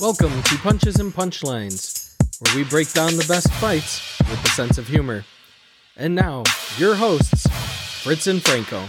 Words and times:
Welcome 0.00 0.42
to 0.42 0.58
Punches 0.58 0.96
and 0.96 1.14
Punchlines, 1.14 2.16
where 2.40 2.56
we 2.56 2.64
break 2.68 2.92
down 2.92 3.16
the 3.16 3.24
best 3.28 3.48
fights 3.54 4.18
with 4.28 4.44
a 4.44 4.48
sense 4.48 4.76
of 4.76 4.88
humor. 4.88 5.24
And 5.96 6.16
now, 6.16 6.42
your 6.78 6.96
hosts, 6.96 7.46
Fritz 8.02 8.26
and 8.26 8.42
Franco. 8.42 8.88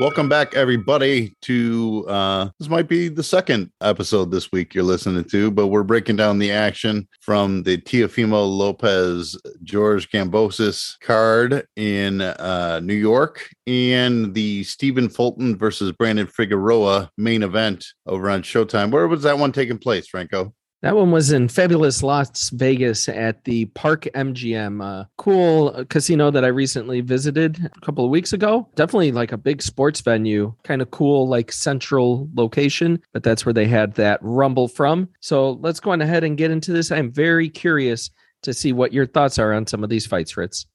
Welcome 0.00 0.28
back, 0.28 0.56
everybody, 0.56 1.36
to 1.42 2.04
uh, 2.08 2.48
this 2.58 2.68
might 2.68 2.88
be 2.88 3.06
the 3.06 3.22
second 3.22 3.70
episode 3.80 4.32
this 4.32 4.50
week 4.50 4.74
you're 4.74 4.82
listening 4.82 5.22
to, 5.26 5.52
but 5.52 5.68
we're 5.68 5.84
breaking 5.84 6.16
down 6.16 6.40
the 6.40 6.50
action 6.50 7.06
from 7.20 7.62
the 7.62 7.78
Teofimo 7.78 8.44
Lopez 8.44 9.38
George 9.62 10.10
Kambosos 10.10 10.98
card 10.98 11.68
in 11.76 12.22
uh, 12.22 12.80
New 12.82 12.94
York 12.94 13.48
and 13.68 14.34
the 14.34 14.64
Stephen 14.64 15.08
Fulton 15.08 15.56
versus 15.56 15.92
Brandon 15.92 16.26
Figueroa 16.26 17.08
main 17.16 17.44
event 17.44 17.86
over 18.04 18.28
on 18.28 18.42
Showtime. 18.42 18.90
Where 18.90 19.06
was 19.06 19.22
that 19.22 19.38
one 19.38 19.52
taking 19.52 19.78
place, 19.78 20.08
Franco? 20.08 20.52
That 20.84 20.96
one 20.96 21.12
was 21.12 21.32
in 21.32 21.48
fabulous 21.48 22.02
Las 22.02 22.50
Vegas 22.50 23.08
at 23.08 23.44
the 23.44 23.64
Park 23.64 24.02
MGM. 24.14 24.84
Uh, 24.84 25.06
cool 25.16 25.82
casino 25.86 26.30
that 26.30 26.44
I 26.44 26.48
recently 26.48 27.00
visited 27.00 27.70
a 27.74 27.80
couple 27.80 28.04
of 28.04 28.10
weeks 28.10 28.34
ago. 28.34 28.68
Definitely 28.74 29.12
like 29.12 29.32
a 29.32 29.38
big 29.38 29.62
sports 29.62 30.02
venue, 30.02 30.52
kind 30.62 30.82
of 30.82 30.90
cool, 30.90 31.26
like 31.26 31.52
central 31.52 32.28
location, 32.34 33.00
but 33.14 33.22
that's 33.22 33.46
where 33.46 33.54
they 33.54 33.66
had 33.66 33.94
that 33.94 34.18
rumble 34.20 34.68
from. 34.68 35.08
So 35.20 35.52
let's 35.52 35.80
go 35.80 35.92
on 35.92 36.02
ahead 36.02 36.22
and 36.22 36.36
get 36.36 36.50
into 36.50 36.70
this. 36.70 36.92
I'm 36.92 37.10
very 37.10 37.48
curious 37.48 38.10
to 38.42 38.52
see 38.52 38.74
what 38.74 38.92
your 38.92 39.06
thoughts 39.06 39.38
are 39.38 39.54
on 39.54 39.66
some 39.66 39.82
of 39.82 39.88
these 39.88 40.06
fights, 40.06 40.32
Fritz. 40.32 40.66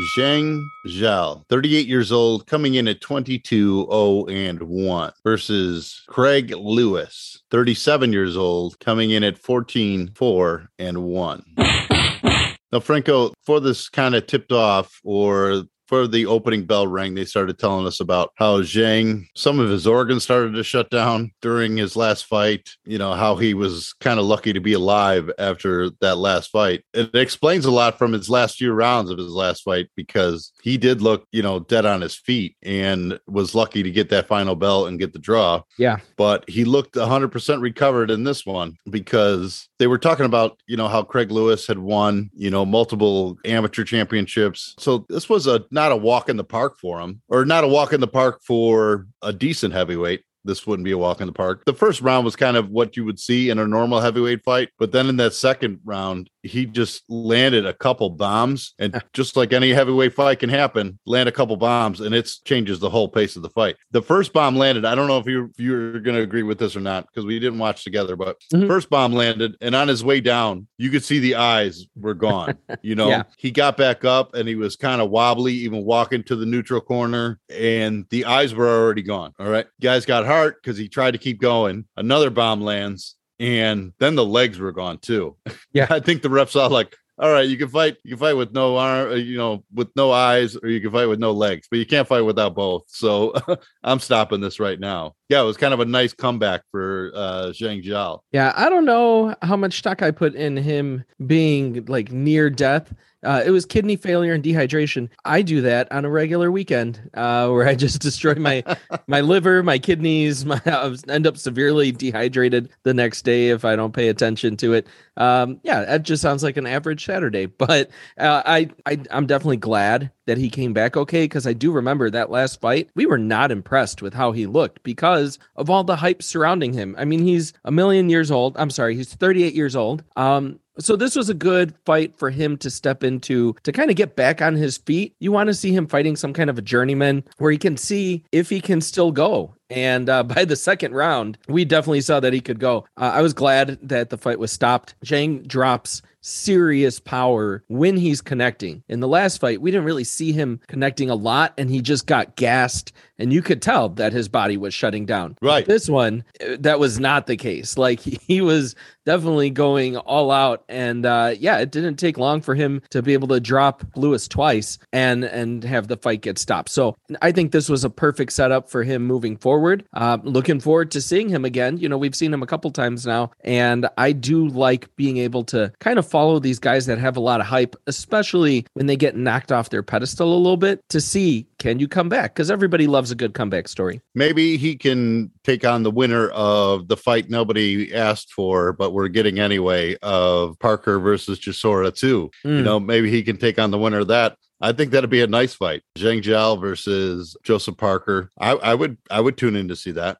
Zhang 0.00 0.64
Zhao, 0.86 1.44
38 1.48 1.86
years 1.86 2.12
old, 2.12 2.46
coming 2.46 2.74
in 2.74 2.88
at 2.88 3.00
22 3.00 3.86
0 3.90 4.26
and 4.26 4.62
1 4.62 5.12
versus 5.22 6.02
Craig 6.08 6.54
Lewis, 6.56 7.42
37 7.50 8.12
years 8.12 8.36
old, 8.36 8.78
coming 8.80 9.10
in 9.10 9.22
at 9.22 9.38
14 9.38 10.12
4 10.14 10.68
and 10.78 11.02
1. 11.02 11.44
Now, 12.72 12.80
Franco, 12.80 13.34
for 13.44 13.60
this 13.60 13.90
kind 13.90 14.14
of 14.14 14.26
tipped 14.26 14.50
off 14.50 14.98
or 15.04 15.64
for 15.92 16.06
the 16.06 16.24
opening 16.24 16.64
bell 16.64 16.86
rang, 16.86 17.14
they 17.14 17.26
started 17.26 17.58
telling 17.58 17.86
us 17.86 18.00
about 18.00 18.32
how 18.36 18.62
Zhang, 18.62 19.26
some 19.36 19.60
of 19.60 19.68
his 19.68 19.86
organs 19.86 20.22
started 20.22 20.54
to 20.54 20.64
shut 20.64 20.88
down 20.88 21.32
during 21.42 21.76
his 21.76 21.96
last 21.96 22.24
fight. 22.24 22.70
You 22.86 22.96
know, 22.96 23.12
how 23.12 23.36
he 23.36 23.52
was 23.52 23.92
kind 24.00 24.18
of 24.18 24.24
lucky 24.24 24.54
to 24.54 24.60
be 24.60 24.72
alive 24.72 25.30
after 25.38 25.90
that 26.00 26.16
last 26.16 26.50
fight. 26.50 26.82
It 26.94 27.14
explains 27.14 27.66
a 27.66 27.70
lot 27.70 27.98
from 27.98 28.14
his 28.14 28.30
last 28.30 28.56
few 28.56 28.72
rounds 28.72 29.10
of 29.10 29.18
his 29.18 29.32
last 29.32 29.64
fight 29.64 29.90
because 29.94 30.54
he 30.62 30.78
did 30.78 31.02
look, 31.02 31.26
you 31.30 31.42
know, 31.42 31.60
dead 31.60 31.84
on 31.84 32.00
his 32.00 32.16
feet 32.16 32.56
and 32.62 33.20
was 33.26 33.54
lucky 33.54 33.82
to 33.82 33.90
get 33.90 34.08
that 34.08 34.28
final 34.28 34.56
bell 34.56 34.86
and 34.86 34.98
get 34.98 35.12
the 35.12 35.18
draw. 35.18 35.60
Yeah. 35.76 35.98
But 36.16 36.48
he 36.48 36.64
looked 36.64 36.94
100% 36.94 37.60
recovered 37.60 38.10
in 38.10 38.24
this 38.24 38.46
one 38.46 38.78
because 38.88 39.68
they 39.78 39.88
were 39.88 39.98
talking 39.98 40.24
about, 40.24 40.58
you 40.66 40.78
know, 40.78 40.88
how 40.88 41.02
Craig 41.02 41.30
Lewis 41.30 41.66
had 41.66 41.80
won, 41.80 42.30
you 42.32 42.50
know, 42.50 42.64
multiple 42.64 43.36
amateur 43.44 43.84
championships. 43.84 44.74
So 44.78 45.04
this 45.10 45.28
was 45.28 45.46
a 45.46 45.66
not 45.70 45.81
a 45.90 45.96
walk 45.96 46.28
in 46.28 46.36
the 46.36 46.44
park 46.44 46.78
for 46.78 47.00
him, 47.00 47.22
or 47.28 47.44
not 47.44 47.64
a 47.64 47.68
walk 47.68 47.92
in 47.92 48.00
the 48.00 48.06
park 48.06 48.40
for 48.44 49.08
a 49.22 49.32
decent 49.32 49.74
heavyweight. 49.74 50.22
This 50.44 50.66
wouldn't 50.66 50.84
be 50.84 50.92
a 50.92 50.98
walk 50.98 51.20
in 51.20 51.26
the 51.26 51.32
park. 51.32 51.64
The 51.66 51.74
first 51.74 52.00
round 52.00 52.24
was 52.24 52.36
kind 52.36 52.56
of 52.56 52.68
what 52.68 52.96
you 52.96 53.04
would 53.04 53.18
see 53.18 53.50
in 53.50 53.58
a 53.58 53.66
normal 53.66 54.00
heavyweight 54.00 54.44
fight. 54.44 54.70
But 54.78 54.92
then 54.92 55.08
in 55.08 55.16
that 55.16 55.34
second 55.34 55.80
round, 55.84 56.28
he 56.42 56.66
just 56.66 57.02
landed 57.08 57.64
a 57.66 57.72
couple 57.72 58.10
bombs. 58.10 58.74
And 58.78 59.00
just 59.12 59.36
like 59.36 59.52
any 59.52 59.70
heavyweight 59.70 60.14
fight 60.14 60.40
can 60.40 60.50
happen, 60.50 60.98
land 61.06 61.28
a 61.28 61.32
couple 61.32 61.56
bombs 61.56 62.00
and 62.00 62.14
it 62.14 62.30
changes 62.44 62.78
the 62.80 62.90
whole 62.90 63.08
pace 63.08 63.36
of 63.36 63.42
the 63.42 63.50
fight. 63.50 63.76
The 63.92 64.02
first 64.02 64.32
bomb 64.32 64.56
landed. 64.56 64.84
I 64.84 64.94
don't 64.94 65.06
know 65.08 65.18
if 65.18 65.26
you, 65.26 65.44
if 65.56 65.60
you're 65.60 66.00
going 66.00 66.16
to 66.16 66.22
agree 66.22 66.42
with 66.42 66.58
this 66.58 66.74
or 66.76 66.80
not 66.80 67.06
because 67.06 67.24
we 67.24 67.38
didn't 67.38 67.58
watch 67.58 67.84
together, 67.84 68.16
but 68.16 68.36
Mhm. 68.52 68.66
first 68.66 68.90
bomb 68.90 69.12
landed. 69.12 69.56
And 69.60 69.74
on 69.74 69.88
his 69.88 70.04
way 70.04 70.20
down, 70.20 70.66
you 70.78 70.90
could 70.90 71.04
see 71.04 71.18
the 71.18 71.36
eyes 71.36 71.86
were 71.96 72.14
gone. 72.14 72.58
You 72.82 72.96
know, 72.96 73.08
Yeah. 73.08 73.22
he 73.38 73.50
got 73.52 73.76
back 73.76 74.04
up 74.04 74.34
and 74.34 74.48
he 74.48 74.56
was 74.56 74.74
kind 74.76 75.00
of 75.00 75.10
wobbly, 75.10 75.52
even 75.52 75.84
walking 75.84 76.22
to 76.24 76.34
the 76.36 76.46
neutral 76.46 76.80
corner, 76.80 77.38
and 77.48 78.04
the 78.10 78.24
eyes 78.24 78.54
were 78.54 78.66
already 78.68 79.02
gone. 79.02 79.32
All 79.38 79.48
right. 79.48 79.66
Guys 79.80 80.04
got 80.04 80.26
hurt 80.26 80.60
because 80.60 80.76
he 80.76 80.88
tried 80.88 81.12
to 81.12 81.18
keep 81.18 81.40
going. 81.40 81.84
Another 81.96 82.30
bomb 82.30 82.60
lands, 82.62 83.14
and 83.42 83.92
then 83.98 84.14
the 84.14 84.24
legs 84.24 84.60
were 84.60 84.70
gone 84.72 84.98
too. 84.98 85.36
Yeah. 85.72 85.86
I 85.90 85.98
think 85.98 86.22
the 86.22 86.30
ref 86.30 86.50
saw 86.50 86.68
like, 86.68 86.96
all 87.18 87.30
right, 87.30 87.48
you 87.48 87.56
can 87.58 87.68
fight, 87.68 87.96
you 88.04 88.10
can 88.10 88.18
fight 88.18 88.36
with 88.36 88.52
no 88.52 88.76
arm, 88.76 89.10
uh, 89.10 89.14
you 89.14 89.36
know, 89.36 89.64
with 89.74 89.88
no 89.96 90.12
eyes, 90.12 90.56
or 90.56 90.68
you 90.68 90.80
can 90.80 90.92
fight 90.92 91.06
with 91.06 91.18
no 91.18 91.32
legs, 91.32 91.66
but 91.68 91.78
you 91.78 91.86
can't 91.86 92.06
fight 92.06 92.22
without 92.22 92.54
both. 92.54 92.84
So 92.86 93.34
I'm 93.82 93.98
stopping 93.98 94.40
this 94.40 94.60
right 94.60 94.78
now. 94.78 95.14
Yeah, 95.28 95.42
it 95.42 95.44
was 95.44 95.56
kind 95.56 95.74
of 95.74 95.80
a 95.80 95.84
nice 95.84 96.14
comeback 96.14 96.62
for 96.70 97.10
uh 97.14 97.46
Zhang 97.48 97.84
Zhao. 97.84 98.20
Yeah, 98.30 98.52
I 98.56 98.70
don't 98.70 98.84
know 98.84 99.34
how 99.42 99.56
much 99.56 99.78
stock 99.78 100.02
I 100.02 100.12
put 100.12 100.34
in 100.36 100.56
him 100.56 101.04
being 101.26 101.84
like 101.86 102.12
near 102.12 102.48
death. 102.48 102.94
Uh, 103.24 103.42
it 103.44 103.50
was 103.50 103.64
kidney 103.64 103.96
failure 103.96 104.32
and 104.32 104.42
dehydration. 104.42 105.08
I 105.24 105.42
do 105.42 105.60
that 105.62 105.90
on 105.92 106.04
a 106.04 106.10
regular 106.10 106.50
weekend, 106.50 107.00
uh, 107.14 107.48
where 107.48 107.68
I 107.68 107.74
just 107.74 108.00
destroy 108.02 108.34
my 108.34 108.64
my 109.06 109.20
liver, 109.20 109.62
my 109.62 109.78
kidneys. 109.78 110.44
My 110.52 110.60
I 110.66 110.94
end 111.08 111.26
up 111.26 111.36
severely 111.36 111.92
dehydrated 111.92 112.68
the 112.82 112.94
next 112.94 113.22
day 113.22 113.50
if 113.50 113.64
I 113.64 113.76
don't 113.76 113.92
pay 113.92 114.08
attention 114.08 114.56
to 114.58 114.74
it. 114.74 114.86
Um, 115.16 115.60
yeah, 115.62 115.84
that 115.84 116.02
just 116.02 116.22
sounds 116.22 116.42
like 116.42 116.56
an 116.56 116.66
average 116.66 117.04
Saturday. 117.04 117.46
But 117.62 117.90
uh, 118.18 118.42
I, 118.44 118.70
I 118.86 118.98
I'm 119.10 119.26
definitely 119.26 119.58
glad 119.58 120.10
that 120.26 120.38
he 120.38 120.50
came 120.50 120.72
back 120.72 120.96
okay 120.96 121.24
because 121.24 121.46
I 121.46 121.52
do 121.52 121.70
remember 121.70 122.10
that 122.10 122.30
last 122.30 122.60
fight. 122.60 122.90
We 122.94 123.06
were 123.06 123.18
not 123.18 123.52
impressed 123.52 124.02
with 124.02 124.14
how 124.14 124.32
he 124.32 124.46
looked 124.46 124.82
because 124.82 125.38
of 125.56 125.70
all 125.70 125.84
the 125.84 125.96
hype 125.96 126.22
surrounding 126.22 126.72
him. 126.72 126.96
I 126.98 127.04
mean, 127.04 127.22
he's 127.22 127.52
a 127.64 127.70
million 127.70 128.08
years 128.10 128.30
old. 128.30 128.56
I'm 128.56 128.70
sorry, 128.70 128.96
he's 128.96 129.14
38 129.14 129.54
years 129.54 129.76
old. 129.76 130.02
Um, 130.16 130.58
so 130.78 130.96
this 130.96 131.14
was 131.14 131.28
a 131.28 131.34
good 131.34 131.74
fight 131.84 132.16
for 132.16 132.30
him 132.30 132.56
to 132.58 132.70
step 132.70 133.04
into 133.04 133.54
to 133.62 133.72
kind 133.72 133.90
of 133.90 133.96
get 133.96 134.16
back 134.16 134.40
on 134.40 134.54
his 134.54 134.78
feet. 134.78 135.14
You 135.20 135.30
want 135.30 135.48
to 135.48 135.54
see 135.54 135.72
him 135.72 135.86
fighting 135.86 136.16
some 136.16 136.32
kind 136.32 136.48
of 136.48 136.58
a 136.58 136.62
journeyman 136.62 137.24
where 137.38 137.52
he 137.52 137.58
can 137.58 137.76
see 137.76 138.24
if 138.32 138.48
he 138.48 138.60
can 138.60 138.80
still 138.80 139.12
go. 139.12 139.54
And 139.70 140.08
uh, 140.08 140.22
by 140.24 140.44
the 140.44 140.56
second 140.56 140.94
round, 140.94 141.38
we 141.48 141.64
definitely 141.64 142.00
saw 142.00 142.20
that 142.20 142.32
he 142.32 142.40
could 142.40 142.58
go. 142.58 142.86
Uh, 142.96 143.12
I 143.14 143.22
was 143.22 143.32
glad 143.32 143.78
that 143.82 144.10
the 144.10 144.18
fight 144.18 144.38
was 144.38 144.52
stopped. 144.52 144.94
Zhang 145.04 145.46
drops 145.46 146.02
serious 146.22 147.00
power 147.00 147.64
when 147.68 147.96
he's 147.96 148.20
connecting. 148.20 148.82
In 148.88 149.00
the 149.00 149.08
last 149.08 149.38
fight, 149.38 149.60
we 149.60 149.70
didn't 149.70 149.86
really 149.86 150.04
see 150.04 150.32
him 150.32 150.60
connecting 150.68 151.10
a 151.10 151.14
lot, 151.14 151.52
and 151.58 151.68
he 151.68 151.80
just 151.80 152.06
got 152.06 152.36
gassed, 152.36 152.92
and 153.22 153.32
you 153.32 153.40
could 153.40 153.62
tell 153.62 153.88
that 153.90 154.12
his 154.12 154.28
body 154.28 154.56
was 154.56 154.74
shutting 154.74 155.06
down. 155.06 155.38
Right. 155.40 155.64
This 155.64 155.88
one, 155.88 156.24
that 156.58 156.80
was 156.80 156.98
not 156.98 157.28
the 157.28 157.36
case. 157.36 157.78
Like 157.78 158.00
he, 158.00 158.18
he 158.26 158.40
was 158.40 158.74
definitely 159.04 159.50
going 159.50 159.96
all 159.96 160.30
out, 160.30 160.64
and 160.68 161.06
uh, 161.06 161.34
yeah, 161.38 161.58
it 161.58 161.70
didn't 161.70 161.96
take 161.96 162.18
long 162.18 162.42
for 162.42 162.54
him 162.54 162.82
to 162.90 163.00
be 163.00 163.12
able 163.12 163.28
to 163.28 163.40
drop 163.40 163.84
Lewis 163.96 164.26
twice 164.26 164.78
and 164.92 165.24
and 165.24 165.62
have 165.64 165.88
the 165.88 165.96
fight 165.96 166.20
get 166.20 166.38
stopped. 166.38 166.70
So 166.70 166.96
I 167.22 167.30
think 167.32 167.52
this 167.52 167.68
was 167.68 167.84
a 167.84 167.90
perfect 167.90 168.32
setup 168.32 168.68
for 168.68 168.82
him 168.82 169.04
moving 169.06 169.36
forward. 169.36 169.84
Uh, 169.92 170.18
looking 170.22 170.60
forward 170.60 170.90
to 170.92 171.00
seeing 171.00 171.28
him 171.28 171.44
again. 171.44 171.78
You 171.78 171.88
know, 171.88 171.98
we've 171.98 172.14
seen 172.14 172.34
him 172.34 172.42
a 172.42 172.46
couple 172.46 172.70
times 172.72 173.06
now, 173.06 173.30
and 173.44 173.88
I 173.96 174.12
do 174.12 174.48
like 174.48 174.94
being 174.96 175.18
able 175.18 175.44
to 175.44 175.72
kind 175.78 175.98
of 175.98 176.06
follow 176.06 176.40
these 176.40 176.58
guys 176.58 176.86
that 176.86 176.98
have 176.98 177.16
a 177.16 177.20
lot 177.20 177.40
of 177.40 177.46
hype, 177.46 177.76
especially 177.86 178.66
when 178.74 178.86
they 178.86 178.96
get 178.96 179.16
knocked 179.16 179.52
off 179.52 179.70
their 179.70 179.84
pedestal 179.84 180.34
a 180.34 180.36
little 180.36 180.56
bit, 180.56 180.82
to 180.88 181.00
see 181.00 181.46
can 181.62 181.78
you 181.78 181.86
come 181.86 182.08
back? 182.08 182.34
Because 182.34 182.50
everybody 182.50 182.88
loves 182.88 183.11
a 183.12 183.14
good 183.14 183.34
comeback 183.34 183.68
story. 183.68 184.00
Maybe 184.14 184.56
he 184.56 184.74
can 184.76 185.30
take 185.44 185.64
on 185.64 185.82
the 185.84 185.90
winner 185.90 186.28
of 186.30 186.88
the 186.88 186.96
fight 186.96 187.30
nobody 187.30 187.94
asked 187.94 188.32
for, 188.32 188.72
but 188.72 188.92
we're 188.92 189.08
getting 189.08 189.38
anyway 189.38 189.96
of 190.02 190.58
Parker 190.58 190.98
versus 190.98 191.38
Chisora 191.38 191.94
too. 191.94 192.30
You 192.44 192.50
Mm. 192.50 192.64
know, 192.64 192.80
maybe 192.80 193.10
he 193.10 193.22
can 193.22 193.36
take 193.36 193.58
on 193.58 193.70
the 193.70 193.78
winner 193.78 194.00
of 194.00 194.08
that. 194.08 194.36
I 194.60 194.72
think 194.72 194.92
that'd 194.92 195.10
be 195.10 195.22
a 195.22 195.26
nice 195.26 195.54
fight. 195.54 195.82
Zhang 195.98 196.22
Zhao 196.22 196.60
versus 196.60 197.36
Joseph 197.42 197.76
Parker. 197.76 198.30
I, 198.40 198.52
I 198.52 198.74
would 198.74 198.96
I 199.10 199.20
would 199.20 199.36
tune 199.36 199.56
in 199.56 199.68
to 199.68 199.76
see 199.76 199.90
that. 199.92 200.18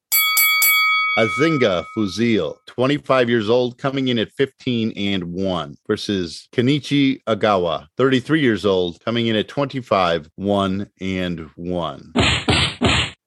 Azinga 1.18 1.84
Fuzil, 1.94 2.56
25 2.66 3.28
years 3.28 3.50
old, 3.50 3.76
coming 3.76 4.08
in 4.08 4.18
at 4.18 4.32
15 4.32 4.92
and 4.96 5.24
1 5.24 5.76
versus 5.86 6.48
Kenichi 6.52 7.20
Ogawa, 7.28 7.86
33 7.98 8.40
years 8.40 8.64
old, 8.64 8.98
coming 9.04 9.26
in 9.26 9.36
at 9.36 9.46
25, 9.46 10.30
1 10.36 10.88
and 11.02 11.50
1. 11.56 12.12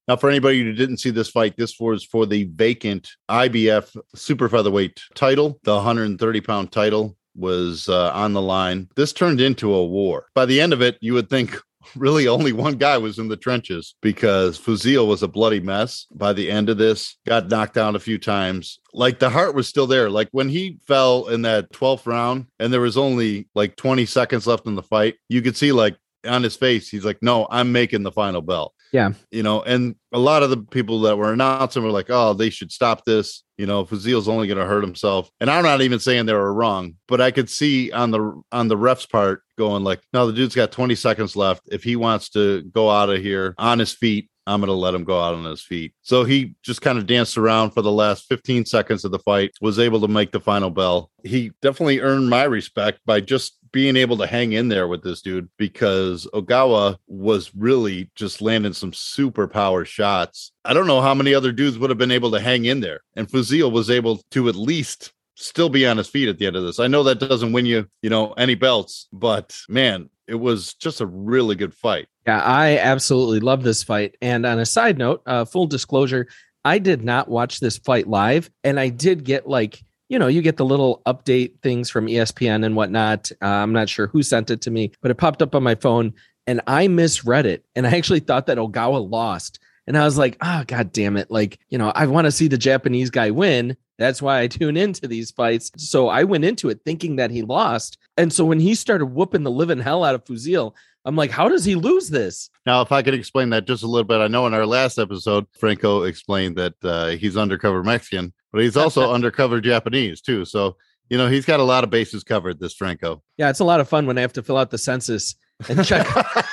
Now, 0.08 0.16
for 0.16 0.30
anybody 0.30 0.62
who 0.62 0.74
didn't 0.74 0.98
see 0.98 1.10
this 1.10 1.30
fight, 1.30 1.58
this 1.58 1.80
was 1.80 2.04
for 2.04 2.26
the 2.26 2.44
vacant 2.44 3.10
IBF 3.30 3.96
super 4.14 4.48
featherweight 4.50 5.02
title. 5.16 5.60
The 5.64 5.74
130 5.76 6.42
pound 6.42 6.72
title 6.72 7.18
was 7.36 7.90
uh, 7.90 8.12
on 8.14 8.34
the 8.34 8.42
line. 8.42 8.88
This 8.96 9.14
turned 9.14 9.42
into 9.42 9.74
a 9.74 9.86
war. 9.86 10.28
By 10.36 10.46
the 10.46 10.62
end 10.62 10.74
of 10.74 10.82
it, 10.82 10.98
you 11.02 11.14
would 11.14 11.30
think 11.30 11.60
really 11.96 12.28
only 12.28 12.54
one 12.54 12.76
guy 12.76 12.98
was 12.98 13.20
in 13.20 13.28
the 13.28 13.38
trenches 13.38 13.96
because 14.02 14.60
Fuzil 14.60 15.08
was 15.08 15.24
a 15.24 15.28
bloody 15.28 15.60
mess 15.60 16.06
by 16.12 16.34
the 16.34 16.50
end 16.50 16.70
of 16.70 16.78
this, 16.78 17.18
got 17.26 17.50
knocked 17.50 17.74
down 17.74 17.96
a 17.96 18.00
few 18.00 18.18
times. 18.18 18.80
Like 18.94 19.20
the 19.20 19.30
heart 19.30 19.56
was 19.56 19.68
still 19.68 19.88
there. 19.88 20.10
Like 20.10 20.30
when 20.32 20.50
he 20.50 20.78
fell 20.88 21.28
in 21.28 21.42
that 21.44 21.72
12th 21.72 22.06
round 22.06 22.48
and 22.60 22.72
there 22.72 22.82
was 22.82 22.98
only 22.98 23.48
like 23.56 23.76
20 23.76 24.06
seconds 24.06 24.48
left 24.48 24.68
in 24.68 24.76
the 24.76 24.84
fight, 24.84 25.16
you 25.30 25.42
could 25.42 25.58
see 25.58 25.72
like 25.72 25.98
on 26.28 26.44
his 26.44 26.56
face, 26.56 26.90
he's 26.90 27.06
like, 27.06 27.22
no, 27.22 27.48
I'm 27.50 27.72
making 27.72 28.04
the 28.04 28.12
final 28.12 28.42
bell. 28.42 28.74
Yeah. 28.96 29.12
You 29.30 29.44
know, 29.44 29.62
and 29.62 29.98
a 30.14 30.20
lot 30.20 30.42
of 30.42 30.50
the 30.50 30.56
people 30.56 31.02
that 31.02 31.18
were 31.18 31.34
announcing 31.34 31.84
were 31.84 31.90
like, 31.90 32.10
oh, 32.10 32.34
they 32.34 32.50
should 32.50 32.72
stop 32.72 33.04
this. 33.04 33.44
You 33.58 33.66
know, 33.66 33.84
Fazil's 33.84 34.30
only 34.30 34.48
going 34.48 34.58
to 34.58 34.66
hurt 34.66 34.86
himself. 34.86 35.30
And 35.42 35.52
I'm 35.52 35.66
not 35.66 35.82
even 35.82 36.00
saying 36.00 36.28
they 36.28 36.34
were 36.34 36.54
wrong, 36.54 36.96
but 37.10 37.20
I 37.20 37.32
could 37.32 37.50
see 37.50 37.92
on 37.92 38.12
the 38.12 38.42
on 38.54 38.70
the 38.70 38.78
ref's 38.78 39.06
part 39.06 39.42
going 39.58 39.84
like, 39.84 40.00
no, 40.14 40.28
the 40.28 40.32
dude's 40.32 40.56
got 40.56 40.72
20 40.72 40.96
seconds 40.96 41.36
left. 41.36 41.64
If 41.70 41.84
he 41.84 41.98
wants 41.98 42.30
to 42.30 42.62
go 42.62 42.90
out 42.90 43.10
of 43.10 43.22
here 43.22 43.54
on 43.58 43.80
his 43.80 43.92
feet, 43.92 44.30
I'm 44.48 44.62
going 44.62 44.68
to 44.68 44.74
let 44.74 44.96
him 44.96 45.04
go 45.04 45.20
out 45.22 45.34
on 45.34 45.44
his 45.44 45.62
feet. 45.62 45.94
So 46.02 46.24
he 46.24 46.56
just 46.64 46.82
kind 46.82 46.98
of 46.98 47.06
danced 47.06 47.38
around 47.38 47.72
for 47.72 47.82
the 47.82 47.92
last 47.92 48.30
15 48.30 48.66
seconds 48.66 49.04
of 49.04 49.12
the 49.12 49.20
fight, 49.20 49.52
was 49.60 49.78
able 49.78 50.00
to 50.00 50.08
make 50.08 50.32
the 50.32 50.40
final 50.40 50.70
bell. 50.70 51.12
He 51.24 51.52
definitely 51.62 52.00
earned 52.00 52.30
my 52.30 52.44
respect 52.44 53.00
by 53.06 53.20
just 53.20 53.58
being 53.76 53.98
able 53.98 54.16
to 54.16 54.26
hang 54.26 54.54
in 54.54 54.70
there 54.70 54.88
with 54.88 55.04
this 55.04 55.22
dude 55.22 55.50
because 55.58 56.26
Ogawa 56.34 56.96
was 57.08 57.54
really 57.54 58.10
just 58.16 58.42
landing 58.42 58.72
some 58.72 58.94
super 58.94 59.50
power 59.50 59.84
shots. 59.84 60.54
I 60.64 60.74
don't 60.74 60.88
know 60.88 61.02
how 61.02 61.14
many 61.14 61.34
other 61.34 61.52
dudes 61.52 61.78
would 61.78 61.90
have 61.90 62.00
been 62.00 62.10
able 62.10 62.32
to 62.32 62.40
hang 62.40 62.64
in 62.64 62.80
there. 62.80 63.02
And 63.18 63.28
Fuzil 63.28 63.70
was 63.70 63.90
able 63.90 64.22
to 64.32 64.48
at 64.48 64.56
least 64.56 65.12
still 65.36 65.68
be 65.68 65.86
on 65.86 65.98
his 65.98 66.08
feet 66.08 66.30
at 66.30 66.38
the 66.38 66.48
end 66.48 66.56
of 66.56 66.64
this. 66.64 66.80
I 66.80 66.88
know 66.88 67.04
that 67.04 67.20
doesn't 67.20 67.52
win 67.52 67.66
you, 67.66 67.86
you 68.02 68.10
know, 68.10 68.32
any 68.38 68.56
belts, 68.56 69.10
but 69.12 69.54
man, 69.68 70.10
it 70.26 70.36
was 70.36 70.74
just 70.76 71.02
a 71.02 71.06
really 71.06 71.56
good 71.56 71.74
fight. 71.74 72.08
Yeah, 72.26 72.40
I 72.40 72.78
absolutely 72.78 73.42
love 73.42 73.64
this 73.64 73.84
fight. 73.84 74.16
And 74.22 74.46
on 74.46 74.58
a 74.58 74.66
side 74.66 74.98
note, 74.98 75.22
uh, 75.26 75.44
full 75.44 75.68
disclosure, 75.68 76.30
I 76.64 76.80
did 76.80 77.04
not 77.04 77.28
watch 77.28 77.60
this 77.60 77.78
fight 77.78 78.08
live, 78.08 78.50
and 78.64 78.80
I 78.80 78.88
did 78.88 79.26
get 79.26 79.50
like 79.50 79.84
you 80.10 80.20
know, 80.20 80.28
you 80.28 80.42
get 80.42 80.58
the 80.58 80.66
little 80.66 81.02
update 81.06 81.60
things 81.62 81.90
from 81.90 82.08
ESPN 82.08 82.66
and 82.66 82.76
whatnot. 82.76 83.32
Uh, 83.42 83.46
I'm 83.48 83.74
not 83.74 83.90
sure 83.90 84.08
who 84.08 84.24
sent 84.24 84.52
it 84.52 84.62
to 84.62 84.72
me, 84.72 84.92
but 85.02 85.12
it 85.12 85.16
popped 85.16 85.42
up 85.42 85.56
on 85.56 85.64
my 85.64 85.76
phone 85.76 86.14
and 86.48 86.62
I 86.68 86.88
misread 86.88 87.46
it. 87.46 87.66
And 87.76 87.88
I 87.88 87.98
actually 87.98 88.20
thought 88.20 88.46
that 88.48 88.58
Ogawa 88.58 89.10
lost. 89.10 89.60
And 89.88 89.98
I 89.98 90.04
was 90.04 90.18
like, 90.18 90.38
oh, 90.42 90.64
God 90.68 90.92
damn 90.92 91.18
it. 91.18 91.30
Like, 91.30 91.60
you 91.70 91.78
know, 91.78 91.92
I 91.96 92.08
want 92.08 92.26
to 92.26 92.32
see 92.32 92.48
the 92.48 92.58
Japanese 92.58 93.10
guy 93.10 93.32
win. 93.32 93.78
That's 93.98 94.22
why 94.22 94.42
I 94.42 94.48
tune 94.48 94.78
into 94.78 95.08
these 95.08 95.32
fights. 95.32 95.72
So 95.78 96.10
I 96.10 96.24
went 96.24 96.46
into 96.46 96.70
it 96.70 96.82
thinking 96.86 97.16
that 97.18 97.32
he 97.32 97.42
lost. 97.42 97.98
And 98.18 98.32
so 98.32 98.46
when 98.46 98.60
he 98.60 98.76
started 98.76 99.08
whooping 99.08 99.44
the 99.44 99.52
living 99.52 99.80
hell 99.80 100.04
out 100.04 100.16
of 100.16 100.26
Fuzil, 100.26 100.74
I'm 101.08 101.16
like, 101.16 101.30
how 101.30 101.48
does 101.48 101.64
he 101.64 101.76
lose 101.76 102.10
this? 102.10 102.50
Now, 102.66 102.82
if 102.82 102.92
I 102.92 103.04
could 103.04 103.14
explain 103.14 103.52
that 103.52 103.66
just 103.66 103.84
a 103.84 103.88
little 103.88 104.08
bit, 104.08 104.22
I 104.22 104.28
know 104.28 104.48
in 104.48 104.56
our 104.56 104.66
last 104.66 104.98
episode, 104.98 105.46
Franco 105.52 106.04
explained 106.04 106.56
that 106.56 106.74
uh, 106.84 107.10
he's 107.10 107.38
undercover 107.38 107.84
Mexican, 107.84 108.34
but 108.56 108.64
he's 108.64 108.78
also 108.78 109.12
undercover 109.12 109.60
Japanese 109.60 110.22
too. 110.22 110.46
So, 110.46 110.78
you 111.10 111.18
know, 111.18 111.28
he's 111.28 111.46
got 111.46 111.60
a 111.60 111.64
lot 111.64 111.84
of 111.84 111.90
bases 111.90 112.24
covered, 112.24 112.58
this 112.58 112.74
Franco. 112.74 113.22
Yeah, 113.36 113.50
it's 113.50 113.60
a 113.60 113.66
lot 113.66 113.82
of 113.82 113.90
fun 113.90 114.08
when 114.08 114.18
I 114.18 114.22
have 114.22 114.32
to 114.32 114.42
fill 114.42 114.56
out 114.56 114.72
the 114.72 114.78
census 114.78 115.36
and 115.68 115.84
check 115.84 116.08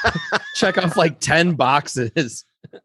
check 0.57 0.79
off 0.79 0.97
like 0.97 1.21
10 1.21 1.55
boxes. 1.55 2.45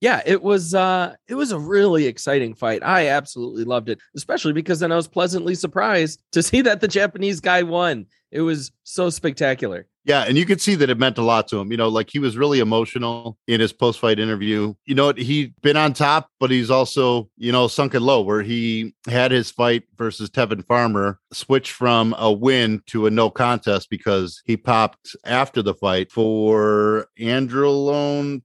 yeah, 0.00 0.22
it 0.24 0.42
was 0.42 0.74
uh 0.74 1.14
it 1.28 1.34
was 1.34 1.52
a 1.52 1.58
really 1.58 2.06
exciting 2.06 2.54
fight. 2.54 2.82
I 2.82 3.08
absolutely 3.08 3.64
loved 3.64 3.88
it, 3.88 4.00
especially 4.16 4.52
because 4.52 4.80
then 4.80 4.92
I 4.92 4.96
was 4.96 5.08
pleasantly 5.08 5.54
surprised 5.54 6.22
to 6.32 6.42
see 6.42 6.62
that 6.62 6.80
the 6.80 6.88
Japanese 6.88 7.40
guy 7.40 7.62
won. 7.62 8.06
It 8.30 8.42
was 8.42 8.70
so 8.84 9.10
spectacular. 9.10 9.86
Yeah, 10.04 10.22
and 10.22 10.38
you 10.38 10.46
could 10.46 10.62
see 10.62 10.76
that 10.76 10.88
it 10.88 10.98
meant 10.98 11.18
a 11.18 11.22
lot 11.22 11.46
to 11.48 11.58
him. 11.58 11.70
You 11.70 11.76
know, 11.76 11.88
like 11.88 12.08
he 12.10 12.18
was 12.18 12.36
really 12.36 12.60
emotional 12.60 13.36
in 13.46 13.60
his 13.60 13.72
post-fight 13.72 14.18
interview. 14.18 14.72
You 14.86 14.94
know, 14.94 15.12
he'd 15.12 15.54
been 15.60 15.76
on 15.76 15.92
top, 15.92 16.30
but 16.38 16.50
he's 16.50 16.70
also, 16.70 17.28
you 17.36 17.52
know, 17.52 17.68
sunken 17.68 18.02
low 18.02 18.22
where 18.22 18.42
he 18.42 18.94
had 19.06 19.30
his 19.30 19.50
fight 19.50 19.82
versus 19.96 20.30
Tevin 20.30 20.64
Farmer 20.66 21.18
switch 21.32 21.72
from 21.72 22.14
a 22.18 22.32
win 22.32 22.82
to 22.86 23.06
a 23.06 23.10
no 23.10 23.30
contest 23.30 23.90
because 23.90 24.42
he 24.46 24.56
popped 24.56 25.14
after 25.26 25.60
the 25.60 25.74
fight 25.74 26.10
for 26.10 27.06
Androlone 27.18 28.42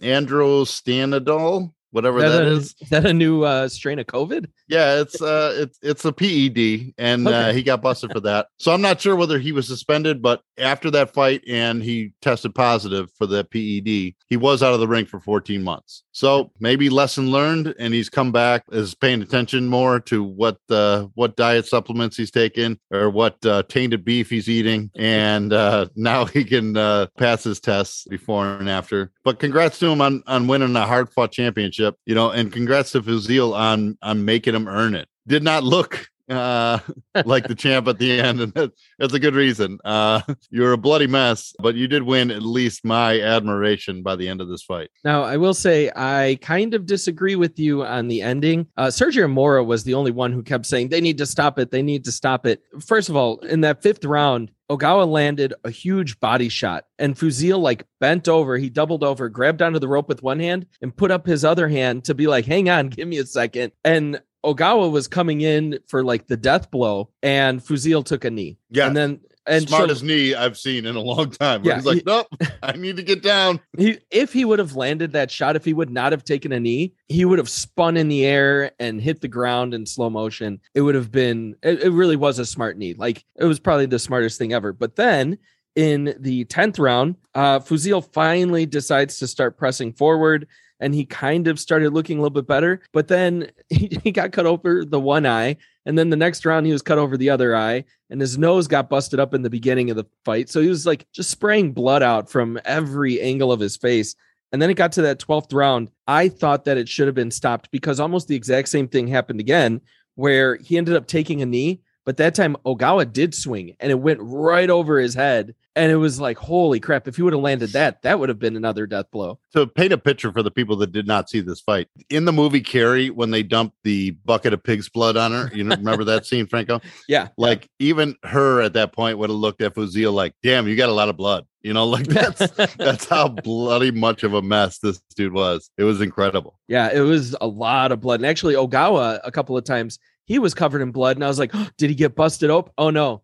Andro 0.00 0.66
Stanidol 0.66 1.72
whatever 1.96 2.20
that, 2.20 2.28
that 2.28 2.42
a, 2.44 2.50
is. 2.52 2.74
Is 2.80 2.90
that 2.90 3.06
a 3.06 3.14
new 3.14 3.42
uh, 3.42 3.68
strain 3.68 3.98
of 3.98 4.06
COVID? 4.06 4.46
Yeah, 4.68 5.00
it's 5.00 5.20
uh, 5.20 5.54
it's 5.56 5.78
it's 5.82 6.04
a 6.04 6.12
PED, 6.12 6.94
and 6.98 7.26
okay. 7.26 7.50
uh, 7.50 7.52
he 7.52 7.62
got 7.62 7.82
busted 7.82 8.12
for 8.12 8.20
that. 8.20 8.48
So 8.58 8.72
I'm 8.72 8.82
not 8.82 9.00
sure 9.00 9.16
whether 9.16 9.38
he 9.38 9.50
was 9.50 9.66
suspended, 9.66 10.20
but 10.20 10.42
after 10.58 10.90
that 10.90 11.14
fight, 11.14 11.42
and 11.48 11.82
he 11.82 12.12
tested 12.20 12.54
positive 12.54 13.10
for 13.16 13.26
the 13.26 13.44
PED, 13.44 14.14
he 14.28 14.36
was 14.36 14.62
out 14.62 14.74
of 14.74 14.80
the 14.80 14.88
ring 14.88 15.06
for 15.06 15.20
14 15.20 15.62
months. 15.62 16.04
So 16.12 16.50
maybe 16.60 16.88
lesson 16.90 17.30
learned, 17.30 17.74
and 17.78 17.94
he's 17.94 18.08
come 18.08 18.32
back, 18.32 18.64
is 18.72 18.94
paying 18.94 19.22
attention 19.22 19.66
more 19.66 20.00
to 20.00 20.22
what 20.22 20.58
uh, 20.68 21.06
what 21.14 21.36
diet 21.36 21.66
supplements 21.66 22.16
he's 22.16 22.30
taking 22.30 22.78
or 22.90 23.08
what 23.08 23.44
uh, 23.46 23.62
tainted 23.64 24.04
beef 24.04 24.28
he's 24.28 24.48
eating, 24.48 24.90
and 24.96 25.52
uh, 25.52 25.86
now 25.96 26.24
he 26.26 26.44
can 26.44 26.76
uh, 26.76 27.06
pass 27.16 27.44
his 27.44 27.60
tests 27.60 28.04
before 28.08 28.46
and 28.46 28.68
after. 28.68 29.12
But 29.24 29.38
congrats 29.38 29.78
to 29.78 29.86
him 29.86 30.00
on 30.00 30.22
on 30.26 30.46
winning 30.46 30.76
a 30.76 30.86
hard 30.86 31.08
fought 31.10 31.32
championship, 31.32 31.85
you 32.04 32.14
know, 32.14 32.30
and 32.30 32.52
congrats 32.52 32.92
to 32.92 33.02
Fuzil 33.02 33.54
on 33.54 33.98
on 34.02 34.24
making 34.24 34.54
him 34.54 34.68
earn 34.68 34.94
it. 34.94 35.08
Did 35.26 35.42
not 35.42 35.64
look 35.64 36.08
uh 36.28 36.78
like 37.24 37.46
the 37.46 37.54
champ 37.54 37.86
at 37.86 37.98
the 37.98 38.20
end 38.20 38.40
and 38.40 38.52
that, 38.54 38.72
that's 38.98 39.14
a 39.14 39.18
good 39.18 39.34
reason. 39.34 39.78
Uh 39.84 40.20
you're 40.50 40.72
a 40.72 40.78
bloody 40.78 41.06
mess 41.06 41.54
but 41.60 41.74
you 41.76 41.86
did 41.86 42.02
win 42.02 42.30
at 42.30 42.42
least 42.42 42.84
my 42.84 43.20
admiration 43.20 44.02
by 44.02 44.16
the 44.16 44.28
end 44.28 44.40
of 44.40 44.48
this 44.48 44.62
fight. 44.62 44.90
Now 45.04 45.22
i 45.22 45.36
will 45.36 45.54
say 45.54 45.90
i 45.94 46.38
kind 46.42 46.74
of 46.74 46.86
disagree 46.86 47.36
with 47.36 47.58
you 47.58 47.84
on 47.84 48.08
the 48.08 48.22
ending. 48.22 48.66
Uh 48.76 48.86
sergio 48.86 49.30
mora 49.30 49.62
was 49.62 49.84
the 49.84 49.94
only 49.94 50.10
one 50.10 50.32
who 50.32 50.42
kept 50.42 50.66
saying 50.66 50.88
they 50.88 51.00
need 51.00 51.18
to 51.18 51.26
stop 51.26 51.58
it 51.58 51.70
they 51.70 51.82
need 51.82 52.04
to 52.04 52.12
stop 52.12 52.44
it. 52.44 52.60
First 52.80 53.08
of 53.08 53.16
all 53.16 53.38
in 53.38 53.60
that 53.60 53.82
fifth 53.82 54.04
round 54.04 54.50
Ogawa 54.70 55.06
landed 55.06 55.54
a 55.64 55.70
huge 55.70 56.18
body 56.18 56.48
shot 56.48 56.86
and 56.98 57.14
Fuzil 57.14 57.60
like 57.60 57.86
bent 58.00 58.28
over. 58.28 58.56
He 58.56 58.68
doubled 58.68 59.04
over, 59.04 59.28
grabbed 59.28 59.62
onto 59.62 59.78
the 59.78 59.88
rope 59.88 60.08
with 60.08 60.22
one 60.22 60.40
hand 60.40 60.66
and 60.82 60.96
put 60.96 61.10
up 61.10 61.26
his 61.26 61.44
other 61.44 61.68
hand 61.68 62.04
to 62.04 62.14
be 62.14 62.26
like, 62.26 62.46
hang 62.46 62.68
on, 62.68 62.88
give 62.90 63.06
me 63.08 63.18
a 63.18 63.26
second. 63.26 63.72
And 63.84 64.20
Ogawa 64.44 64.90
was 64.90 65.08
coming 65.08 65.40
in 65.40 65.78
for 65.88 66.04
like 66.04 66.28
the 66.28 66.36
death 66.36 66.70
blow, 66.70 67.10
and 67.22 67.60
Fuzil 67.60 68.04
took 68.04 68.24
a 68.24 68.30
knee. 68.30 68.58
Yeah, 68.70 68.86
and 68.86 68.96
then 68.96 69.20
and 69.46 69.68
smartest 69.68 70.00
so, 70.00 70.06
knee 70.06 70.34
I've 70.34 70.58
seen 70.58 70.86
in 70.86 70.96
a 70.96 71.00
long 71.00 71.30
time. 71.30 71.64
Yeah, 71.64 71.76
he's 71.76 71.86
like, 71.86 71.96
he, 71.98 72.02
nope, 72.06 72.26
I 72.62 72.72
need 72.72 72.96
to 72.96 73.02
get 73.02 73.22
down. 73.22 73.60
He, 73.76 73.98
if 74.10 74.32
he 74.32 74.46
would 74.46 74.58
have 74.58 74.74
landed 74.74 75.12
that 75.12 75.30
shot, 75.30 75.54
if 75.54 75.64
he 75.64 75.74
would 75.74 75.90
not 75.90 76.12
have 76.12 76.24
taken 76.24 76.50
a 76.52 76.60
knee, 76.60 76.94
he 77.08 77.26
would 77.26 77.38
have 77.38 77.48
spun 77.48 77.98
in 77.98 78.08
the 78.08 78.24
air 78.24 78.72
and 78.78 79.00
hit 79.00 79.20
the 79.20 79.28
ground 79.28 79.74
in 79.74 79.84
slow 79.84 80.08
motion. 80.08 80.60
It 80.74 80.80
would 80.80 80.94
have 80.94 81.12
been. 81.12 81.56
It, 81.62 81.82
it 81.82 81.90
really 81.90 82.16
was 82.16 82.38
a 82.38 82.46
smart 82.46 82.78
knee. 82.78 82.94
Like 82.94 83.24
it 83.36 83.44
was 83.44 83.60
probably 83.60 83.86
the 83.86 83.98
smartest 83.98 84.38
thing 84.38 84.54
ever. 84.54 84.72
But 84.72 84.96
then 84.96 85.36
in 85.74 86.16
the 86.18 86.44
tenth 86.46 86.78
round, 86.78 87.16
uh, 87.34 87.60
Fuzil 87.60 88.10
finally 88.12 88.64
decides 88.64 89.18
to 89.18 89.26
start 89.26 89.58
pressing 89.58 89.92
forward 89.92 90.46
and 90.80 90.94
he 90.94 91.04
kind 91.04 91.48
of 91.48 91.58
started 91.58 91.92
looking 91.92 92.18
a 92.18 92.20
little 92.20 92.30
bit 92.30 92.46
better. 92.46 92.80
But 92.92 93.08
then 93.08 93.50
he, 93.68 93.98
he 94.02 94.12
got 94.12 94.32
cut 94.32 94.46
over 94.46 94.84
the 94.84 95.00
one 95.00 95.26
eye. 95.26 95.56
And 95.86 95.96
then 95.96 96.10
the 96.10 96.16
next 96.16 96.44
round, 96.44 96.66
he 96.66 96.72
was 96.72 96.82
cut 96.82 96.98
over 96.98 97.16
the 97.16 97.30
other 97.30 97.56
eye, 97.56 97.84
and 98.10 98.20
his 98.20 98.36
nose 98.36 98.66
got 98.66 98.90
busted 98.90 99.20
up 99.20 99.32
in 99.32 99.42
the 99.42 99.50
beginning 99.50 99.88
of 99.88 99.96
the 99.96 100.04
fight. 100.24 100.50
So 100.50 100.60
he 100.60 100.68
was 100.68 100.84
like 100.84 101.06
just 101.12 101.30
spraying 101.30 101.72
blood 101.72 102.02
out 102.02 102.28
from 102.28 102.58
every 102.64 103.20
angle 103.20 103.52
of 103.52 103.60
his 103.60 103.76
face. 103.76 104.16
And 104.52 104.60
then 104.60 104.68
it 104.68 104.74
got 104.74 104.92
to 104.92 105.02
that 105.02 105.20
12th 105.20 105.54
round. 105.54 105.90
I 106.08 106.28
thought 106.28 106.64
that 106.64 106.76
it 106.76 106.88
should 106.88 107.06
have 107.06 107.14
been 107.14 107.30
stopped 107.30 107.70
because 107.70 108.00
almost 108.00 108.26
the 108.26 108.36
exact 108.36 108.68
same 108.68 108.88
thing 108.88 109.06
happened 109.06 109.40
again, 109.40 109.80
where 110.16 110.56
he 110.56 110.76
ended 110.76 110.96
up 110.96 111.06
taking 111.06 111.40
a 111.40 111.46
knee. 111.46 111.80
But 112.04 112.16
that 112.18 112.34
time, 112.34 112.56
Ogawa 112.64 113.12
did 113.12 113.34
swing 113.34 113.76
and 113.80 113.90
it 113.90 114.00
went 114.00 114.20
right 114.22 114.70
over 114.70 114.98
his 114.98 115.14
head 115.14 115.54
and 115.76 115.92
it 115.92 115.96
was 115.96 116.18
like, 116.18 116.38
holy 116.38 116.80
crap! 116.80 117.06
If 117.06 117.16
he 117.16 117.22
would 117.22 117.34
have 117.34 117.42
landed 117.42 117.70
that, 117.70 118.02
that 118.02 118.18
would 118.18 118.30
have 118.30 118.38
been 118.38 118.56
another 118.56 118.86
death 118.86 119.10
blow. 119.12 119.38
To 119.52 119.66
paint 119.66 119.92
a 119.92 119.98
picture 119.98 120.32
for 120.32 120.42
the 120.42 120.50
people 120.50 120.74
that 120.76 120.90
did 120.90 121.06
not 121.06 121.28
see 121.28 121.40
this 121.40 121.60
fight, 121.60 121.88
in 122.08 122.24
the 122.24 122.32
movie 122.32 122.62
Carrie, 122.62 123.10
when 123.10 123.30
they 123.30 123.42
dumped 123.42 123.76
the 123.84 124.12
bucket 124.24 124.54
of 124.54 124.62
pig's 124.62 124.88
blood 124.88 125.16
on 125.16 125.32
her, 125.32 125.50
you 125.54 125.68
remember 125.68 126.02
that 126.04 126.24
scene, 126.26 126.46
Franco? 126.46 126.80
Yeah. 127.08 127.28
Like 127.36 127.68
even 127.78 128.16
her 128.24 128.62
at 128.62 128.72
that 128.72 128.92
point 128.92 129.18
would 129.18 129.28
have 129.28 129.38
looked 129.38 129.60
at 129.60 129.74
Fuzil 129.74 130.12
like, 130.12 130.34
"Damn, 130.42 130.66
you 130.66 130.76
got 130.76 130.88
a 130.88 130.94
lot 130.94 131.10
of 131.10 131.16
blood." 131.16 131.46
You 131.62 131.74
know, 131.74 131.84
like 131.86 132.06
that's 132.06 132.50
that's 132.76 133.04
how 133.04 133.28
bloody 133.28 133.90
much 133.90 134.22
of 134.22 134.32
a 134.32 134.40
mess 134.40 134.78
this 134.78 135.00
dude 135.14 135.34
was. 135.34 135.70
It 135.76 135.84
was 135.84 136.00
incredible. 136.00 136.58
Yeah, 136.68 136.90
it 136.92 137.00
was 137.00 137.36
a 137.40 137.46
lot 137.46 137.92
of 137.92 138.00
blood. 138.00 138.20
And 138.20 138.26
actually, 138.26 138.54
Ogawa 138.54 139.20
a 139.22 139.30
couple 139.30 139.58
of 139.58 139.64
times 139.64 139.98
he 140.24 140.38
was 140.38 140.54
covered 140.54 140.80
in 140.80 140.90
blood, 140.90 141.18
and 141.18 141.24
I 141.24 141.28
was 141.28 141.38
like, 141.38 141.50
oh, 141.52 141.68
"Did 141.76 141.90
he 141.90 141.96
get 141.96 142.16
busted 142.16 142.48
open?" 142.48 142.72
Oh 142.78 142.88
no. 142.88 143.22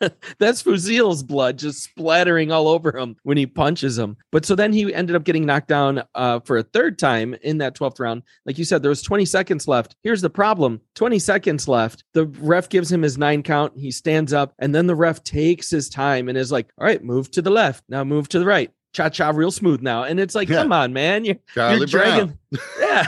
That's 0.38 0.62
Fuzil's 0.62 1.22
blood 1.22 1.58
just 1.58 1.82
splattering 1.82 2.52
all 2.52 2.68
over 2.68 2.96
him 2.96 3.16
when 3.22 3.36
he 3.36 3.46
punches 3.46 3.98
him. 3.98 4.16
But 4.32 4.44
so 4.44 4.54
then 4.54 4.72
he 4.72 4.92
ended 4.92 5.16
up 5.16 5.24
getting 5.24 5.46
knocked 5.46 5.68
down 5.68 6.02
uh, 6.14 6.40
for 6.40 6.58
a 6.58 6.62
third 6.62 6.98
time 6.98 7.34
in 7.42 7.58
that 7.58 7.76
12th 7.76 8.00
round. 8.00 8.22
Like 8.44 8.58
you 8.58 8.64
said, 8.64 8.82
there 8.82 8.88
was 8.88 9.02
20 9.02 9.24
seconds 9.24 9.68
left. 9.68 9.96
Here's 10.02 10.22
the 10.22 10.30
problem 10.30 10.80
20 10.94 11.18
seconds 11.18 11.68
left. 11.68 12.04
The 12.12 12.26
ref 12.26 12.68
gives 12.68 12.90
him 12.90 13.02
his 13.02 13.18
nine 13.18 13.42
count. 13.42 13.72
He 13.76 13.90
stands 13.90 14.32
up, 14.32 14.54
and 14.58 14.74
then 14.74 14.86
the 14.86 14.94
ref 14.94 15.22
takes 15.22 15.70
his 15.70 15.88
time 15.88 16.28
and 16.28 16.36
is 16.36 16.52
like, 16.52 16.70
all 16.78 16.86
right, 16.86 17.02
move 17.02 17.30
to 17.32 17.42
the 17.42 17.50
left. 17.50 17.84
Now 17.88 18.04
move 18.04 18.28
to 18.30 18.38
the 18.38 18.46
right. 18.46 18.70
Cha 18.92 19.10
cha 19.10 19.30
real 19.30 19.50
smooth 19.50 19.82
now. 19.82 20.04
And 20.04 20.18
it's 20.18 20.34
like, 20.34 20.48
yeah. 20.48 20.62
come 20.62 20.72
on, 20.72 20.92
man. 20.92 21.24
You're, 21.24 21.36
you're 21.54 21.86
dragging. 21.86 22.38
yeah. 22.80 23.06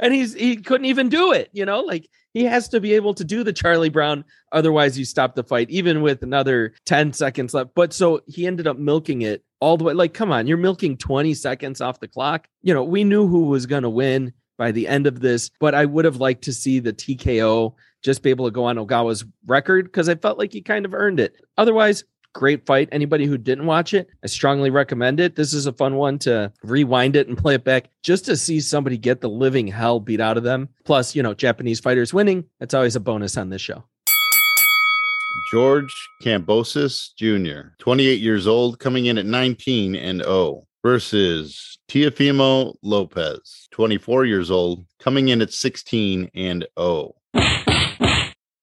And 0.00 0.14
he's 0.14 0.34
he 0.34 0.56
couldn't 0.56 0.86
even 0.86 1.08
do 1.08 1.32
it. 1.32 1.50
You 1.52 1.64
know, 1.64 1.80
like 1.80 2.08
he 2.34 2.44
has 2.44 2.68
to 2.68 2.80
be 2.80 2.94
able 2.94 3.14
to 3.14 3.24
do 3.24 3.42
the 3.42 3.52
Charlie 3.52 3.88
Brown. 3.88 4.24
Otherwise, 4.52 4.98
you 4.98 5.04
stop 5.04 5.34
the 5.34 5.44
fight, 5.44 5.70
even 5.70 6.02
with 6.02 6.22
another 6.22 6.74
10 6.86 7.12
seconds 7.12 7.54
left. 7.54 7.70
But 7.74 7.92
so 7.92 8.20
he 8.26 8.46
ended 8.46 8.66
up 8.66 8.78
milking 8.78 9.22
it 9.22 9.44
all 9.60 9.76
the 9.76 9.84
way. 9.84 9.94
Like, 9.94 10.14
come 10.14 10.30
on, 10.30 10.46
you're 10.46 10.56
milking 10.56 10.96
20 10.96 11.34
seconds 11.34 11.80
off 11.80 12.00
the 12.00 12.08
clock. 12.08 12.48
You 12.62 12.74
know, 12.74 12.84
we 12.84 13.04
knew 13.04 13.26
who 13.26 13.44
was 13.44 13.66
going 13.66 13.82
to 13.82 13.90
win 13.90 14.32
by 14.56 14.72
the 14.72 14.88
end 14.88 15.06
of 15.06 15.20
this, 15.20 15.50
but 15.60 15.74
I 15.74 15.84
would 15.84 16.04
have 16.04 16.16
liked 16.16 16.44
to 16.44 16.52
see 16.52 16.80
the 16.80 16.92
TKO 16.92 17.74
just 18.02 18.22
be 18.22 18.30
able 18.30 18.46
to 18.46 18.50
go 18.50 18.64
on 18.64 18.76
Ogawa's 18.76 19.24
record 19.46 19.86
because 19.86 20.08
I 20.08 20.14
felt 20.14 20.38
like 20.38 20.52
he 20.52 20.60
kind 20.60 20.84
of 20.84 20.94
earned 20.94 21.20
it. 21.20 21.36
Otherwise, 21.56 22.04
great 22.34 22.66
fight. 22.66 22.88
Anybody 22.92 23.26
who 23.26 23.38
didn't 23.38 23.66
watch 23.66 23.94
it, 23.94 24.08
I 24.22 24.26
strongly 24.26 24.70
recommend 24.70 25.20
it. 25.20 25.36
This 25.36 25.52
is 25.52 25.66
a 25.66 25.72
fun 25.72 25.96
one 25.96 26.18
to 26.20 26.52
rewind 26.62 27.16
it 27.16 27.28
and 27.28 27.36
play 27.36 27.54
it 27.54 27.64
back 27.64 27.90
just 28.02 28.24
to 28.26 28.36
see 28.36 28.60
somebody 28.60 28.96
get 28.98 29.20
the 29.20 29.28
living 29.28 29.66
hell 29.66 30.00
beat 30.00 30.20
out 30.20 30.36
of 30.36 30.42
them. 30.42 30.68
Plus, 30.84 31.14
you 31.14 31.22
know, 31.22 31.34
Japanese 31.34 31.80
fighters 31.80 32.14
winning. 32.14 32.44
That's 32.60 32.74
always 32.74 32.96
a 32.96 33.00
bonus 33.00 33.36
on 33.36 33.50
this 33.50 33.62
show. 33.62 33.84
George 35.50 35.94
Kambosos 36.22 37.14
Jr., 37.16 37.70
28 37.78 38.20
years 38.20 38.46
old, 38.46 38.78
coming 38.78 39.06
in 39.06 39.16
at 39.16 39.24
19 39.24 39.94
and 39.94 40.22
0 40.22 40.66
versus 40.82 41.78
Teofimo 41.88 42.74
Lopez, 42.82 43.68
24 43.70 44.26
years 44.26 44.50
old, 44.50 44.84
coming 44.98 45.28
in 45.28 45.40
at 45.40 45.52
16 45.52 46.30
and 46.34 46.66
0. 46.78 47.14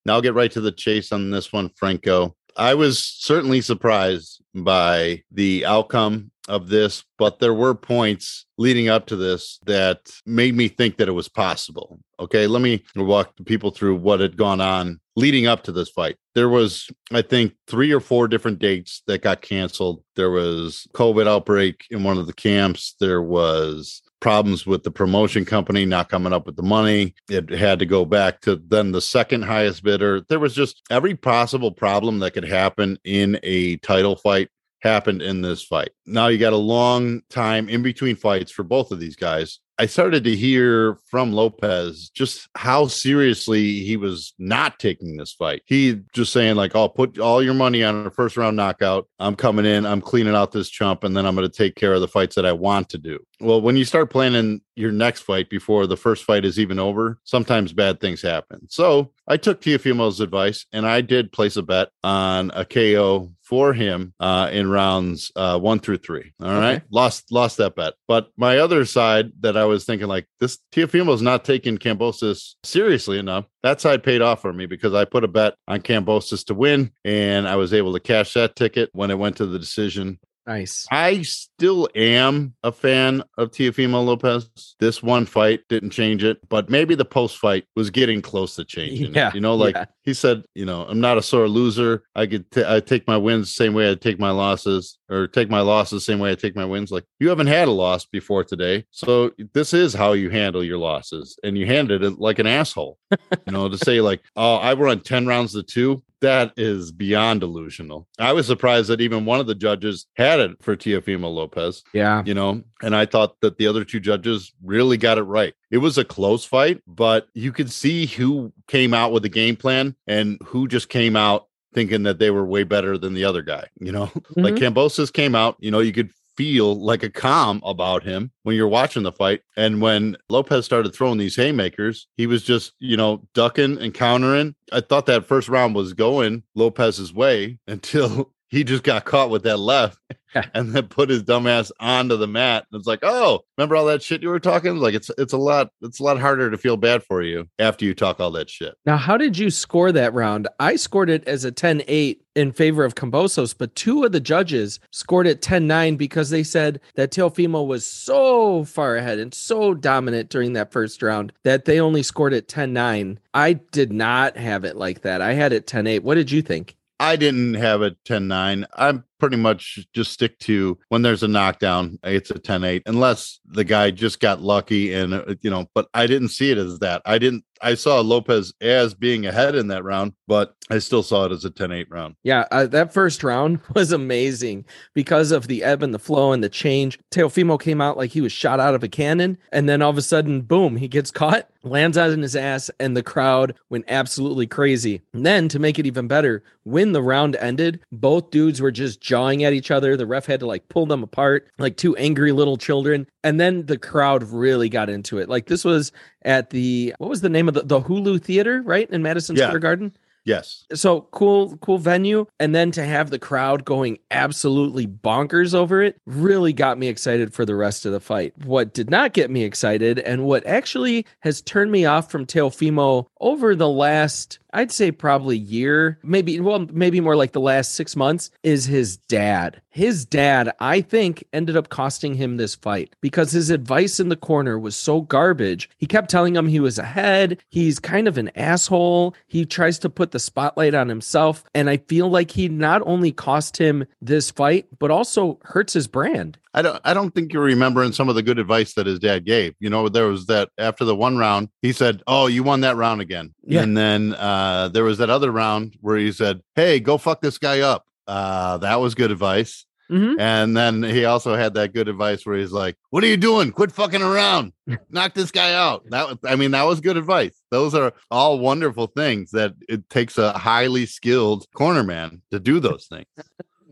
Now 0.05 0.13
I'll 0.13 0.21
get 0.21 0.35
right 0.35 0.51
to 0.51 0.61
the 0.61 0.71
chase 0.71 1.11
on 1.11 1.31
this 1.31 1.51
one, 1.51 1.69
Franco. 1.75 2.35
I 2.55 2.73
was 2.73 3.03
certainly 3.03 3.61
surprised 3.61 4.41
by 4.53 5.23
the 5.31 5.65
outcome 5.65 6.31
of 6.47 6.69
this, 6.69 7.03
but 7.17 7.39
there 7.39 7.53
were 7.53 7.75
points 7.75 8.45
leading 8.57 8.87
up 8.87 9.07
to 9.07 9.15
this 9.15 9.59
that 9.65 9.99
made 10.25 10.55
me 10.55 10.67
think 10.67 10.97
that 10.97 11.07
it 11.09 11.13
was 11.13 11.27
possible. 11.27 11.99
Okay, 12.19 12.47
let 12.47 12.61
me 12.61 12.83
walk 12.95 13.33
people 13.45 13.71
through 13.71 13.95
what 13.95 14.19
had 14.19 14.37
gone 14.37 14.61
on 14.61 14.99
leading 15.15 15.47
up 15.47 15.63
to 15.63 15.71
this 15.71 15.89
fight. 15.89 16.17
There 16.33 16.49
was, 16.49 16.89
I 17.11 17.21
think, 17.21 17.53
three 17.67 17.91
or 17.91 17.99
four 17.99 18.27
different 18.27 18.59
dates 18.59 19.01
that 19.07 19.21
got 19.21 19.41
canceled. 19.41 20.03
There 20.15 20.31
was 20.31 20.87
COVID 20.93 21.27
outbreak 21.27 21.85
in 21.89 22.03
one 22.03 22.17
of 22.17 22.27
the 22.27 22.33
camps. 22.33 22.95
There 22.99 23.21
was 23.21 24.01
problems 24.19 24.65
with 24.65 24.83
the 24.83 24.91
promotion 24.91 25.45
company 25.45 25.85
not 25.85 26.09
coming 26.09 26.33
up 26.33 26.45
with 26.45 26.55
the 26.55 26.63
money. 26.63 27.13
It 27.29 27.49
had 27.49 27.79
to 27.79 27.85
go 27.85 28.05
back 28.05 28.41
to 28.41 28.55
then 28.55 28.91
the 28.91 29.01
second 29.01 29.43
highest 29.43 29.83
bidder. 29.83 30.21
There 30.27 30.39
was 30.39 30.55
just 30.55 30.81
every 30.89 31.15
possible 31.15 31.71
problem 31.71 32.19
that 32.19 32.31
could 32.31 32.47
happen 32.47 32.97
in 33.03 33.39
a 33.43 33.77
title 33.77 34.15
fight 34.15 34.49
happened 34.81 35.21
in 35.21 35.41
this 35.41 35.63
fight. 35.63 35.89
Now 36.05 36.27
you 36.27 36.37
got 36.37 36.53
a 36.53 36.57
long 36.57 37.21
time 37.29 37.69
in 37.69 37.81
between 37.81 38.15
fights 38.15 38.51
for 38.51 38.63
both 38.63 38.91
of 38.91 38.99
these 38.99 39.15
guys. 39.15 39.59
I 39.77 39.87
started 39.87 40.23
to 40.23 40.35
hear 40.35 40.97
from 41.09 41.33
Lopez 41.33 42.09
just 42.09 42.47
how 42.55 42.87
seriously 42.87 43.79
he 43.79 43.97
was 43.97 44.33
not 44.39 44.79
taking 44.79 45.17
this 45.17 45.33
fight. 45.33 45.63
He 45.65 46.01
just 46.13 46.31
saying 46.31 46.55
like, 46.55 46.75
"I'll 46.75 46.89
put 46.89 47.19
all 47.19 47.43
your 47.43 47.53
money 47.53 47.83
on 47.83 48.05
a 48.07 48.11
first 48.11 48.37
round 48.37 48.55
knockout. 48.55 49.07
I'm 49.19 49.35
coming 49.35 49.65
in. 49.65 49.85
I'm 49.85 50.01
cleaning 50.01 50.35
out 50.35 50.51
this 50.53 50.69
chump, 50.69 51.03
and 51.03 51.15
then 51.15 51.25
I'm 51.25 51.35
going 51.35 51.49
to 51.49 51.57
take 51.57 51.75
care 51.75 51.93
of 51.93 52.01
the 52.01 52.07
fights 52.07 52.35
that 52.35 52.45
I 52.45 52.53
want 52.53 52.89
to 52.89 52.97
do." 52.97 53.19
Well, 53.41 53.61
when 53.61 53.75
you 53.75 53.83
start 53.83 54.09
planning 54.09 54.61
your 54.75 54.91
next 54.91 55.21
fight 55.21 55.49
before 55.49 55.87
the 55.87 55.97
first 55.97 56.23
fight 56.23 56.45
is 56.45 56.57
even 56.57 56.79
over, 56.79 57.19
sometimes 57.25 57.73
bad 57.73 57.99
things 57.99 58.21
happen. 58.21 58.67
So 58.69 59.11
I 59.27 59.37
took 59.37 59.61
Teofimo's 59.61 60.21
advice 60.21 60.65
and 60.71 60.85
I 60.85 61.01
did 61.01 61.31
place 61.31 61.57
a 61.57 61.61
bet 61.63 61.89
on 62.03 62.51
a 62.53 62.63
KO 62.63 63.31
for 63.45 63.73
him 63.73 64.13
uh, 64.19 64.49
in 64.51 64.69
rounds 64.69 65.31
uh, 65.35 65.57
one 65.59 65.79
through 65.79 65.97
three. 65.97 66.33
All 66.41 66.49
okay. 66.49 66.59
right, 66.59 66.81
lost 66.89 67.31
lost 67.31 67.57
that 67.57 67.75
bet. 67.75 67.93
But 68.07 68.29
my 68.37 68.57
other 68.57 68.85
side 68.85 69.31
that 69.41 69.55
I 69.55 69.65
was 69.65 69.85
thinking 69.85 70.07
like 70.07 70.27
this 70.39 70.57
Teofimo's 70.73 71.21
not 71.21 71.45
taking 71.45 71.77
Kambosos 71.77 72.55
seriously 72.63 73.19
enough. 73.19 73.45
That 73.63 73.81
side 73.81 74.03
paid 74.03 74.21
off 74.21 74.41
for 74.41 74.51
me 74.51 74.65
because 74.65 74.93
I 74.93 75.05
put 75.05 75.23
a 75.23 75.27
bet 75.27 75.55
on 75.67 75.81
Kambosos 75.81 76.45
to 76.47 76.53
win, 76.53 76.91
and 77.03 77.47
I 77.47 77.55
was 77.55 77.73
able 77.73 77.93
to 77.93 77.99
cash 77.99 78.33
that 78.33 78.55
ticket 78.55 78.89
when 78.93 79.11
it 79.11 79.19
went 79.19 79.37
to 79.37 79.45
the 79.45 79.59
decision. 79.59 80.19
Nice. 80.47 80.85
I 80.91 81.23
still 81.23 81.89
am 81.95 82.53
a 82.61 82.71
fan 82.71 83.23
of 83.37 83.49
Teofimo 83.49 84.05
Lopez. 84.05 84.75
This 84.79 85.01
one 85.01 85.25
fight 85.25 85.61
didn't 85.69 85.89
change 85.89 86.23
it, 86.23 86.37
but 86.49 86.69
maybe 86.69 86.93
the 86.93 87.05
post 87.05 87.39
fight 87.39 87.65
was 87.75 87.89
getting 87.89 88.21
close 88.21 88.55
to 88.55 88.65
changing 88.65 89.15
yeah, 89.15 89.29
it. 89.29 89.35
You 89.35 89.41
know, 89.41 89.55
like 89.55 89.75
yeah. 89.75 89.85
he 90.03 90.13
said, 90.13 90.43
you 90.53 90.65
know, 90.65 90.85
I'm 90.85 90.99
not 90.99 91.17
a 91.17 91.23
sore 91.23 91.47
loser. 91.47 92.03
I 92.15 92.27
could 92.27 92.49
t- 92.51 92.63
I 92.65 92.79
take 92.79 93.07
my 93.07 93.17
wins 93.17 93.47
the 93.47 93.63
same 93.63 93.73
way 93.73 93.89
I 93.89 93.95
take 93.95 94.19
my 94.19 94.29
losses, 94.29 94.99
or 95.09 95.27
take 95.27 95.49
my 95.49 95.61
losses 95.61 96.05
the 96.05 96.11
same 96.11 96.19
way 96.19 96.31
I 96.31 96.35
take 96.35 96.55
my 96.55 96.65
wins. 96.65 96.91
Like 96.91 97.05
you 97.19 97.29
haven't 97.29 97.47
had 97.47 97.67
a 97.67 97.71
loss 97.71 98.05
before 98.05 98.43
today, 98.43 98.85
so 98.91 99.31
this 99.53 99.73
is 99.73 99.93
how 99.95 100.13
you 100.13 100.29
handle 100.29 100.63
your 100.63 100.77
losses, 100.77 101.39
and 101.43 101.57
you 101.57 101.65
handed 101.65 102.03
it 102.03 102.19
like 102.19 102.37
an 102.37 102.47
asshole. 102.47 102.99
you 103.11 103.51
know, 103.51 103.67
to 103.67 103.77
say 103.79 103.99
like, 103.99 104.21
oh, 104.35 104.57
I 104.57 104.73
run 104.73 104.99
ten 104.99 105.25
rounds 105.25 105.53
to 105.53 105.63
two 105.63 106.03
that 106.25 106.53
is 106.57 106.91
beyond 106.91 107.41
delusional. 107.41 108.07
I 108.17 108.33
was 108.33 108.47
surprised 108.47 108.89
that 108.89 108.99
even 108.99 109.25
one 109.25 109.39
of 109.39 109.45
the 109.45 109.53
judges 109.53 110.07
had 110.15 110.39
it 110.39 110.51
for 110.59 110.75
Teofimo 110.75 111.31
Lopez. 111.31 111.83
Yeah. 111.93 112.23
You 112.25 112.33
know, 112.33 112.63
and 112.81 112.95
I 112.95 113.05
thought 113.05 113.39
that 113.41 113.57
the 113.57 113.67
other 113.67 113.85
two 113.85 113.99
judges 113.99 114.51
really 114.63 114.97
got 114.97 115.19
it 115.19 115.23
right. 115.23 115.53
It 115.69 115.77
was 115.77 115.99
a 115.99 116.03
close 116.03 116.43
fight, 116.43 116.81
but 116.87 117.27
you 117.35 117.51
could 117.51 117.71
see 117.71 118.07
who 118.07 118.51
came 118.67 118.91
out 118.91 119.11
with 119.11 119.21
the 119.21 119.29
game 119.29 119.55
plan 119.55 119.95
and 120.07 120.39
who 120.43 120.67
just 120.67 120.89
came 120.89 121.15
out 121.15 121.47
thinking 121.75 122.03
that 122.03 122.17
they 122.17 122.31
were 122.31 122.45
way 122.45 122.63
better 122.63 122.97
than 122.97 123.13
the 123.13 123.25
other 123.25 123.43
guy. 123.43 123.67
You 123.79 123.91
know, 123.91 124.05
mm-hmm. 124.07 124.41
like 124.41 124.55
Kambosos 124.55 125.13
came 125.13 125.35
out, 125.35 125.57
you 125.59 125.69
know, 125.69 125.79
you 125.79 125.93
could 125.93 126.09
feel 126.37 126.75
like 126.79 127.03
a 127.03 127.09
calm 127.09 127.61
about 127.65 128.03
him 128.03 128.31
when 128.43 128.55
you're 128.55 128.67
watching 128.67 129.03
the 129.03 129.11
fight. 129.11 129.41
And 129.55 129.81
when 129.81 130.17
Lopez 130.29 130.65
started 130.65 130.93
throwing 130.93 131.17
these 131.17 131.35
haymakers, 131.35 132.07
he 132.17 132.27
was 132.27 132.43
just, 132.43 132.73
you 132.79 132.97
know, 132.97 133.27
ducking 133.33 133.77
and 133.79 133.93
countering. 133.93 134.55
I 134.71 134.81
thought 134.81 135.05
that 135.07 135.25
first 135.25 135.49
round 135.49 135.75
was 135.75 135.93
going 135.93 136.43
Lopez's 136.55 137.13
way 137.13 137.59
until 137.67 138.33
he 138.49 138.63
just 138.63 138.83
got 138.83 139.05
caught 139.05 139.29
with 139.29 139.43
that 139.43 139.57
left 139.57 139.99
and 140.53 140.71
then 140.71 140.87
put 140.87 141.09
his 141.09 141.23
dumbass 141.23 141.71
onto 141.79 142.17
the 142.17 142.27
mat. 142.27 142.65
And 142.71 142.79
it's 142.79 142.87
like, 142.87 142.99
oh, 143.03 143.41
remember 143.57 143.75
all 143.75 143.85
that 143.85 144.03
shit 144.03 144.21
you 144.21 144.29
were 144.29 144.39
talking? 144.39 144.77
Like 144.77 144.93
it's 144.93 145.09
it's 145.17 145.33
a 145.33 145.37
lot 145.37 145.69
it's 145.81 145.99
a 145.99 146.03
lot 146.03 146.19
harder 146.19 146.51
to 146.51 146.57
feel 146.57 146.77
bad 146.77 147.03
for 147.03 147.21
you 147.21 147.47
after 147.59 147.85
you 147.85 147.93
talk 147.93 148.19
all 148.19 148.31
that 148.31 148.49
shit. 148.49 148.75
Now, 148.85 148.97
how 148.97 149.17
did 149.17 149.37
you 149.37 149.49
score 149.49 149.91
that 149.91 150.13
round? 150.13 150.47
I 150.59 150.75
scored 150.75 151.09
it 151.09 151.27
as 151.27 151.45
a 151.45 151.51
10-8 151.51 152.17
in 152.35 152.51
favor 152.51 152.83
of 152.83 152.95
Kambosos, 152.95 153.55
but 153.57 153.75
two 153.75 154.03
of 154.03 154.11
the 154.11 154.19
judges 154.19 154.79
scored 154.91 155.25
it 155.25 155.41
10-9 155.41 155.97
because 155.97 156.29
they 156.29 156.43
said 156.43 156.81
that 156.95 157.11
Teofimo 157.11 157.65
was 157.65 157.85
so 157.85 158.65
far 158.65 158.97
ahead 158.97 159.19
and 159.19 159.33
so 159.33 159.73
dominant 159.73 160.29
during 160.29 160.53
that 160.53 160.71
first 160.71 161.01
round 161.01 161.31
that 161.43 161.65
they 161.65 161.79
only 161.79 162.03
scored 162.03 162.33
it 162.33 162.47
10-9. 162.47 163.17
I 163.33 163.53
did 163.53 163.93
not 163.93 164.37
have 164.37 164.65
it 164.65 164.75
like 164.75 165.01
that. 165.01 165.21
I 165.21 165.33
had 165.33 165.53
it 165.53 165.65
10-8. 165.65 166.01
What 166.01 166.15
did 166.15 166.31
you 166.31 166.41
think? 166.41 166.75
I 166.99 167.15
didn't 167.15 167.55
have 167.55 167.81
a 167.81 167.91
10 167.91 168.27
9. 168.27 168.65
I'm 168.75 169.03
pretty 169.19 169.37
much 169.37 169.79
just 169.93 170.11
stick 170.11 170.37
to 170.39 170.77
when 170.89 171.01
there's 171.01 171.23
a 171.23 171.27
knockdown, 171.27 171.97
it's 172.03 172.31
a 172.31 172.39
10 172.39 172.63
8, 172.63 172.83
unless 172.85 173.39
the 173.45 173.63
guy 173.63 173.91
just 173.91 174.19
got 174.19 174.41
lucky 174.41 174.93
and, 174.93 175.13
uh, 175.13 175.35
you 175.41 175.49
know, 175.49 175.67
but 175.73 175.87
I 175.93 176.07
didn't 176.07 176.29
see 176.29 176.51
it 176.51 176.57
as 176.57 176.79
that. 176.79 177.01
I 177.05 177.17
didn't, 177.17 177.43
I 177.61 177.75
saw 177.75 177.99
Lopez 178.01 178.53
as 178.61 178.93
being 178.93 179.25
ahead 179.25 179.55
in 179.55 179.67
that 179.69 179.83
round, 179.83 180.13
but 180.27 180.55
I 180.69 180.79
still 180.79 181.03
saw 181.03 181.25
it 181.25 181.31
as 181.31 181.45
a 181.45 181.49
10 181.49 181.71
8 181.71 181.87
round. 181.89 182.15
Yeah. 182.23 182.45
Uh, 182.51 182.65
that 182.67 182.93
first 182.93 183.23
round 183.23 183.59
was 183.75 183.91
amazing 183.91 184.65
because 184.93 185.31
of 185.31 185.47
the 185.47 185.63
ebb 185.63 185.83
and 185.83 185.93
the 185.93 185.99
flow 185.99 186.31
and 186.31 186.43
the 186.43 186.49
change. 186.49 186.99
Teofimo 187.11 187.59
came 187.59 187.81
out 187.81 187.97
like 187.97 188.11
he 188.11 188.21
was 188.21 188.31
shot 188.31 188.59
out 188.59 188.75
of 188.75 188.83
a 188.83 188.87
cannon. 188.87 189.37
And 189.51 189.69
then 189.69 189.81
all 189.81 189.91
of 189.91 189.97
a 189.97 190.01
sudden, 190.01 190.41
boom, 190.41 190.77
he 190.77 190.87
gets 190.87 191.11
caught, 191.11 191.49
lands 191.63 191.97
out 191.97 192.11
on 192.11 192.21
his 192.21 192.35
ass, 192.35 192.69
and 192.79 192.95
the 192.95 193.03
crowd 193.03 193.55
went 193.69 193.85
absolutely 193.87 194.47
crazy. 194.47 195.01
And 195.13 195.25
then 195.25 195.47
to 195.49 195.59
make 195.59 195.79
it 195.79 195.85
even 195.85 196.07
better, 196.07 196.43
when 196.63 196.91
the 196.91 197.03
round 197.03 197.35
ended, 197.35 197.79
both 197.91 198.31
dudes 198.31 198.61
were 198.61 198.71
just 198.71 199.01
jawing 199.05 199.43
at 199.43 199.53
each 199.53 199.71
other. 199.71 199.95
The 199.95 200.07
ref 200.07 200.25
had 200.25 200.39
to 200.41 200.47
like 200.47 200.67
pull 200.67 200.87
them 200.87 201.03
apart 201.03 201.47
like 201.59 201.77
two 201.77 201.95
angry 201.95 202.31
little 202.31 202.57
children. 202.57 203.07
And 203.23 203.39
then 203.39 203.67
the 203.67 203.77
crowd 203.77 204.23
really 204.23 204.67
got 204.67 204.89
into 204.89 205.19
it. 205.19 205.29
Like 205.29 205.45
this 205.45 205.63
was 205.63 205.91
at 206.23 206.49
the 206.49 206.93
what 206.97 207.09
was 207.09 207.21
the 207.21 207.29
name 207.29 207.47
of 207.47 207.53
the, 207.53 207.61
the 207.61 207.81
Hulu 207.81 208.21
Theater, 208.21 208.61
right? 208.63 208.89
In 208.89 209.03
Madison 209.03 209.35
yeah. 209.35 209.45
Square 209.45 209.59
Garden. 209.59 209.95
Yes. 210.25 210.65
So 210.73 211.01
cool, 211.11 211.55
cool 211.57 211.77
venue. 211.77 212.25
And 212.39 212.55
then 212.55 212.71
to 212.71 212.83
have 212.83 213.11
the 213.11 213.19
crowd 213.19 213.63
going 213.63 213.99
absolutely 214.09 214.87
bonkers 214.87 215.53
over 215.53 215.83
it 215.83 216.01
really 216.07 216.51
got 216.51 216.79
me 216.79 216.87
excited 216.87 217.31
for 217.31 217.45
the 217.45 217.55
rest 217.55 217.85
of 217.85 217.91
the 217.91 217.99
fight. 217.99 218.33
What 218.43 218.73
did 218.73 218.89
not 218.89 219.13
get 219.13 219.29
me 219.29 219.43
excited 219.43 219.99
and 219.99 220.25
what 220.25 220.45
actually 220.47 221.05
has 221.19 221.41
turned 221.41 221.71
me 221.71 221.85
off 221.85 222.09
from 222.09 222.25
Teofimo 222.25 223.05
over 223.21 223.55
the 223.55 223.69
last 223.69 224.39
I'd 224.55 224.71
say 224.71 224.89
probably 224.89 225.37
year, 225.37 225.99
maybe 226.01 226.39
well, 226.39 226.65
maybe 226.71 227.01
more 227.01 227.17
like 227.17 227.33
the 227.33 227.41
last 227.41 227.75
six 227.75 227.93
months 227.95 228.31
is 228.41 228.65
his 228.65 228.95
dad. 228.95 229.61
His 229.69 230.05
dad, 230.05 230.53
I 230.61 230.79
think, 230.79 231.25
ended 231.33 231.57
up 231.57 231.67
costing 231.67 232.13
him 232.13 232.37
this 232.37 232.55
fight 232.55 232.95
because 233.01 233.33
his 233.33 233.49
advice 233.49 233.99
in 233.99 234.07
the 234.07 234.15
corner 234.15 234.57
was 234.57 234.77
so 234.77 235.01
garbage. 235.01 235.69
He 235.77 235.85
kept 235.85 236.09
telling 236.09 236.37
him 236.37 236.47
he 236.47 236.61
was 236.61 236.79
ahead. 236.79 237.43
He's 237.49 237.79
kind 237.79 238.07
of 238.07 238.17
an 238.17 238.31
asshole. 238.37 239.13
He 239.27 239.45
tries 239.45 239.77
to 239.79 239.89
put 239.89 240.11
the 240.11 240.19
spotlight 240.19 240.73
on 240.73 240.87
himself. 240.87 241.43
And 241.53 241.69
I 241.69 241.75
feel 241.75 242.09
like 242.09 242.31
he 242.31 242.47
not 242.47 242.81
only 242.85 243.11
cost 243.11 243.57
him 243.57 243.85
this 244.01 244.31
fight, 244.31 244.67
but 244.79 244.91
also 244.91 245.39
hurts 245.43 245.73
his 245.73 245.87
brand. 245.87 246.37
I 246.55 246.61
don't 246.61 246.81
I 246.85 246.93
don't 246.93 247.13
think 247.13 247.33
you're 247.33 247.43
remembering 247.43 247.91
some 247.91 248.07
of 248.07 248.15
the 248.15 248.23
good 248.23 248.39
advice 248.39 248.73
that 248.75 248.87
his 248.87 248.97
dad 248.97 249.25
gave. 249.25 249.53
You 249.59 249.69
know, 249.69 249.89
there 249.89 250.07
was 250.07 250.25
that 250.27 250.49
after 250.57 250.85
the 250.85 250.95
one 250.95 251.17
round, 251.17 251.49
he 251.61 251.73
said, 251.73 252.01
Oh, 252.07 252.27
you 252.27 252.43
won 252.43 252.61
that 252.61 252.77
round 252.77 253.01
again. 253.01 253.35
Yeah. 253.43 253.61
And 253.61 253.75
then 253.77 254.15
uh 254.15 254.69
there 254.69 254.85
was 254.85 254.97
that 254.99 255.09
other 255.09 255.31
round 255.31 255.75
where 255.81 255.97
he 255.97 256.11
said, 256.13 256.41
Hey, 256.55 256.79
go 256.79 256.97
fuck 256.97 257.19
this 257.21 257.37
guy 257.37 257.59
up. 257.59 257.83
Uh 258.07 258.57
that 258.59 258.79
was 258.79 258.95
good 258.95 259.11
advice. 259.11 259.65
Mhm. 259.91 260.15
And 260.19 260.57
then 260.57 260.81
he 260.81 261.05
also 261.05 261.35
had 261.35 261.53
that 261.55 261.73
good 261.73 261.87
advice 261.87 262.25
where 262.25 262.37
he's 262.37 262.53
like, 262.53 262.77
What 262.89 263.03
are 263.03 263.07
you 263.07 263.17
doing? 263.17 263.51
Quit 263.51 263.73
fucking 263.73 264.01
around. 264.01 264.53
Knock 264.89 265.13
this 265.13 265.31
guy 265.31 265.53
out. 265.53 265.83
That 265.89 266.07
was 266.07 266.17
I 266.23 266.37
mean, 266.37 266.51
that 266.51 266.63
was 266.63 266.79
good 266.79 266.95
advice. 266.97 267.37
Those 267.51 267.75
are 267.75 267.91
all 268.09 268.39
wonderful 268.39 268.87
things 268.87 269.31
that 269.31 269.53
it 269.67 269.89
takes 269.89 270.17
a 270.17 270.31
highly 270.31 270.85
skilled 270.85 271.45
corner 271.53 271.83
man 271.83 272.21
to 272.31 272.39
do 272.39 272.59
those 272.61 272.87
things. 272.87 273.05